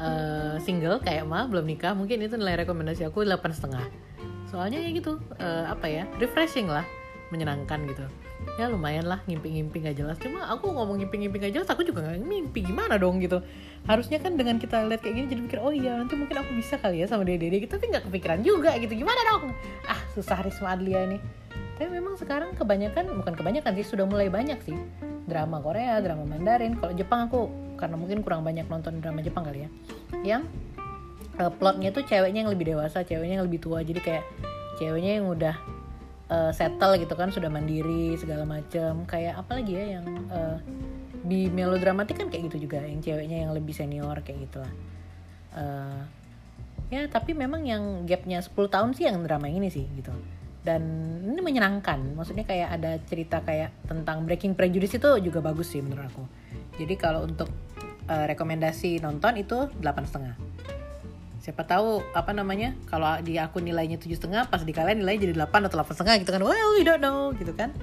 uh, 0.00 0.56
single 0.64 1.04
kayak 1.04 1.28
mah 1.28 1.44
belum 1.50 1.68
nikah 1.68 1.92
mungkin 1.92 2.24
itu 2.24 2.40
nilai 2.40 2.64
rekomendasi 2.64 3.04
aku 3.04 3.28
delapan 3.28 3.52
setengah. 3.52 3.86
Soalnya 4.48 4.80
ya 4.80 4.90
gitu 4.94 5.20
uh, 5.36 5.68
apa 5.68 5.84
ya 5.90 6.08
refreshing 6.16 6.70
lah 6.70 6.86
menyenangkan 7.34 7.82
gitu. 7.90 8.06
Ya 8.54 8.70
lumayan 8.70 9.10
lah 9.10 9.18
ngimpi-ngimpi 9.26 9.82
gak 9.82 9.98
jelas. 9.98 10.16
Cuma 10.22 10.46
aku 10.46 10.70
ngomong 10.70 11.02
ngimpi-ngimpi 11.02 11.42
gak 11.42 11.52
jelas 11.58 11.66
aku 11.66 11.82
juga 11.82 12.06
gak 12.06 12.22
mimpi 12.22 12.62
gimana 12.62 12.94
dong 12.94 13.18
gitu. 13.18 13.42
Harusnya 13.90 14.22
kan 14.22 14.38
dengan 14.38 14.62
kita 14.62 14.86
lihat 14.86 15.02
kayak 15.02 15.14
gini 15.18 15.26
jadi 15.26 15.40
mikir 15.42 15.58
oh 15.58 15.74
iya 15.74 15.98
nanti 15.98 16.14
mungkin 16.14 16.38
aku 16.38 16.54
bisa 16.54 16.78
kali 16.78 17.02
ya 17.02 17.06
sama 17.10 17.26
dede 17.26 17.50
gitu. 17.50 17.74
Tapi 17.74 17.90
nggak 17.90 18.06
kepikiran 18.08 18.40
juga 18.46 18.78
gitu. 18.78 18.94
Gimana 18.94 19.20
dong? 19.34 19.50
Ah 19.90 19.98
susah 20.14 20.38
Risma 20.46 20.78
Adlia 20.78 21.10
ini. 21.10 21.18
Tapi 21.74 21.90
memang 21.90 22.14
sekarang 22.14 22.54
kebanyakan 22.54 23.18
bukan 23.18 23.34
kebanyakan 23.34 23.74
sih 23.74 23.84
sudah 23.84 24.06
mulai 24.06 24.30
banyak 24.30 24.62
sih. 24.62 24.78
Drama 25.26 25.58
Korea 25.58 25.98
drama 25.98 26.22
Mandarin. 26.22 26.78
Kalau 26.78 26.94
Jepang 26.94 27.26
aku 27.26 27.50
karena 27.74 27.98
mungkin 27.98 28.22
kurang 28.22 28.46
banyak 28.46 28.70
nonton 28.70 29.02
drama 29.02 29.18
Jepang 29.18 29.44
kali 29.44 29.66
ya 29.66 29.70
yang 30.22 30.46
uh, 31.42 31.50
plotnya 31.50 31.90
tuh 31.90 32.06
ceweknya 32.06 32.46
yang 32.46 32.52
lebih 32.54 32.70
dewasa 32.74 33.02
ceweknya 33.02 33.42
yang 33.42 33.46
lebih 33.46 33.60
tua. 33.60 33.82
Jadi 33.82 34.00
kayak 34.00 34.24
ceweknya 34.78 35.22
yang 35.22 35.26
udah 35.30 35.54
uh, 36.30 36.52
settle 36.54 36.96
gitu 36.96 37.14
kan 37.16 37.28
sudah 37.28 37.50
mandiri 37.52 38.16
segala 38.16 38.48
macam 38.48 39.04
kayak 39.04 39.40
apa 39.40 39.60
lagi 39.60 39.72
ya 39.76 39.84
yang 39.98 40.06
uh, 40.30 40.56
di 41.24 41.48
melodramatik 41.48 42.20
kan 42.20 42.28
kayak 42.28 42.52
gitu 42.52 42.68
juga 42.68 42.84
yang 42.84 43.00
ceweknya 43.00 43.48
yang 43.48 43.52
lebih 43.56 43.72
senior 43.72 44.20
kayak 44.20 44.44
gitulah. 44.48 44.72
Uh, 45.54 46.04
ya 46.92 47.08
tapi 47.08 47.32
memang 47.32 47.64
yang 47.64 48.04
gapnya 48.04 48.44
10 48.44 48.52
tahun 48.68 48.90
sih 48.92 49.08
yang 49.08 49.24
drama 49.24 49.48
ini 49.48 49.72
sih 49.72 49.88
gitu. 49.96 50.12
Dan 50.64 50.80
ini 51.28 51.40
menyenangkan 51.44 52.16
maksudnya 52.16 52.48
kayak 52.48 52.68
ada 52.80 52.96
cerita 53.04 53.44
kayak 53.44 53.72
tentang 53.84 54.24
Breaking 54.24 54.56
Prejudice 54.56 54.96
itu 54.96 55.10
juga 55.20 55.44
bagus 55.44 55.72
sih 55.72 55.84
menurut 55.84 56.08
aku. 56.08 56.24
Jadi 56.80 56.94
kalau 56.96 57.24
untuk 57.24 57.48
uh, 58.08 58.24
rekomendasi 58.28 59.00
nonton 59.00 59.40
itu 59.40 59.68
delapan 59.80 60.04
setengah 60.08 60.53
siapa 61.44 61.60
tahu 61.68 62.00
apa 62.16 62.32
namanya 62.32 62.72
kalau 62.88 63.20
di 63.20 63.36
aku 63.36 63.60
nilainya 63.60 64.00
tujuh 64.00 64.16
setengah 64.16 64.48
pas 64.48 64.64
di 64.64 64.72
kalian 64.72 65.04
nilainya 65.04 65.28
jadi 65.28 65.34
delapan 65.36 65.68
atau 65.68 65.76
delapan 65.76 65.92
setengah 65.92 66.14
gitu 66.24 66.30
kan. 66.32 66.40
Well 66.40 66.70
we 66.72 66.88
don't 66.88 67.04
know 67.04 67.36
gitu 67.36 67.52
kan. 67.52 67.76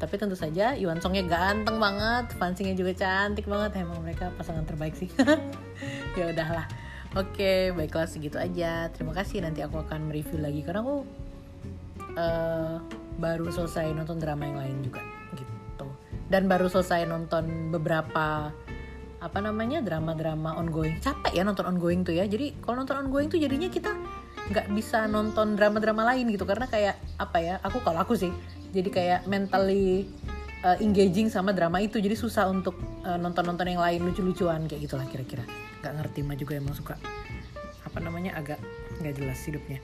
Tapi 0.00 0.16
tentu 0.16 0.32
saja 0.32 0.72
Iwan 0.72 0.98
Songnya 1.04 1.22
ganteng 1.28 1.76
banget 1.76 2.32
Fansingnya 2.40 2.72
juga 2.72 2.96
cantik 2.96 3.44
banget. 3.44 3.84
Emang 3.84 4.00
mereka 4.00 4.32
pasangan 4.40 4.64
terbaik 4.64 4.96
sih. 4.96 5.12
Ya 6.16 6.28
udahlah. 6.28 6.68
Oke 7.12 7.76
baiklah 7.76 8.08
segitu 8.08 8.40
aja. 8.40 8.88
Terima 8.96 9.12
kasih 9.12 9.44
nanti 9.44 9.60
aku 9.60 9.84
akan 9.84 10.08
mereview 10.08 10.40
lagi. 10.40 10.64
Karena 10.64 10.80
aku 10.80 10.96
uh, 12.16 12.80
baru 13.20 13.52
selesai 13.52 13.92
nonton 13.92 14.16
drama 14.16 14.48
yang 14.48 14.56
lain 14.56 14.76
juga 14.80 15.04
gitu. 15.36 15.88
Dan 16.32 16.48
baru 16.48 16.72
selesai 16.72 17.04
nonton 17.04 17.72
beberapa 17.72 18.52
apa 19.22 19.38
namanya 19.38 19.78
drama-drama 19.78 20.58
ongoing. 20.58 20.98
Capek 20.98 21.30
ya 21.30 21.46
nonton 21.46 21.62
ongoing 21.70 22.02
tuh 22.02 22.18
ya. 22.18 22.26
Jadi 22.26 22.58
kalau 22.58 22.82
nonton 22.82 22.98
ongoing 22.98 23.30
tuh 23.30 23.38
jadinya 23.38 23.70
kita 23.70 23.94
nggak 24.50 24.74
bisa 24.74 25.06
nonton 25.06 25.54
drama-drama 25.54 26.02
lain 26.10 26.26
gitu. 26.34 26.42
Karena 26.42 26.66
kayak 26.66 26.98
apa 27.22 27.38
ya 27.38 27.54
aku 27.62 27.78
kalau 27.86 28.02
aku 28.02 28.18
sih 28.18 28.34
jadi 28.74 28.90
kayak 28.90 29.20
mentally 29.30 30.10
uh, 30.66 30.74
engaging 30.82 31.30
sama 31.30 31.54
drama 31.54 31.78
itu. 31.78 32.02
Jadi 32.02 32.18
susah 32.18 32.50
untuk 32.50 32.74
uh, 33.06 33.14
nonton-nonton 33.14 33.70
yang 33.70 33.78
lain 33.78 34.02
lucu-lucuan 34.02 34.66
kayak 34.66 34.90
gitulah 34.90 35.06
kira-kira. 35.06 35.46
Nggak 35.80 35.92
ngerti 36.02 36.20
mah 36.26 36.36
juga 36.36 36.58
emang 36.58 36.74
suka 36.74 36.98
apa 37.86 37.98
namanya 38.02 38.34
agak 38.34 38.58
nggak 38.98 39.14
jelas 39.22 39.38
hidupnya. 39.46 39.78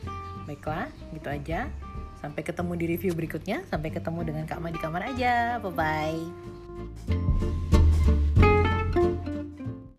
Baiklah 0.50 0.90
gitu 1.14 1.30
aja. 1.30 1.70
Sampai 2.18 2.42
ketemu 2.42 2.74
di 2.74 2.84
review 2.90 3.14
berikutnya. 3.14 3.62
Sampai 3.70 3.94
ketemu 3.94 4.26
dengan 4.26 4.42
Kak 4.50 4.58
Ma 4.58 4.74
di 4.74 4.80
kamar 4.82 5.14
aja. 5.14 5.62
Bye 5.62 5.70
bye 5.70 7.67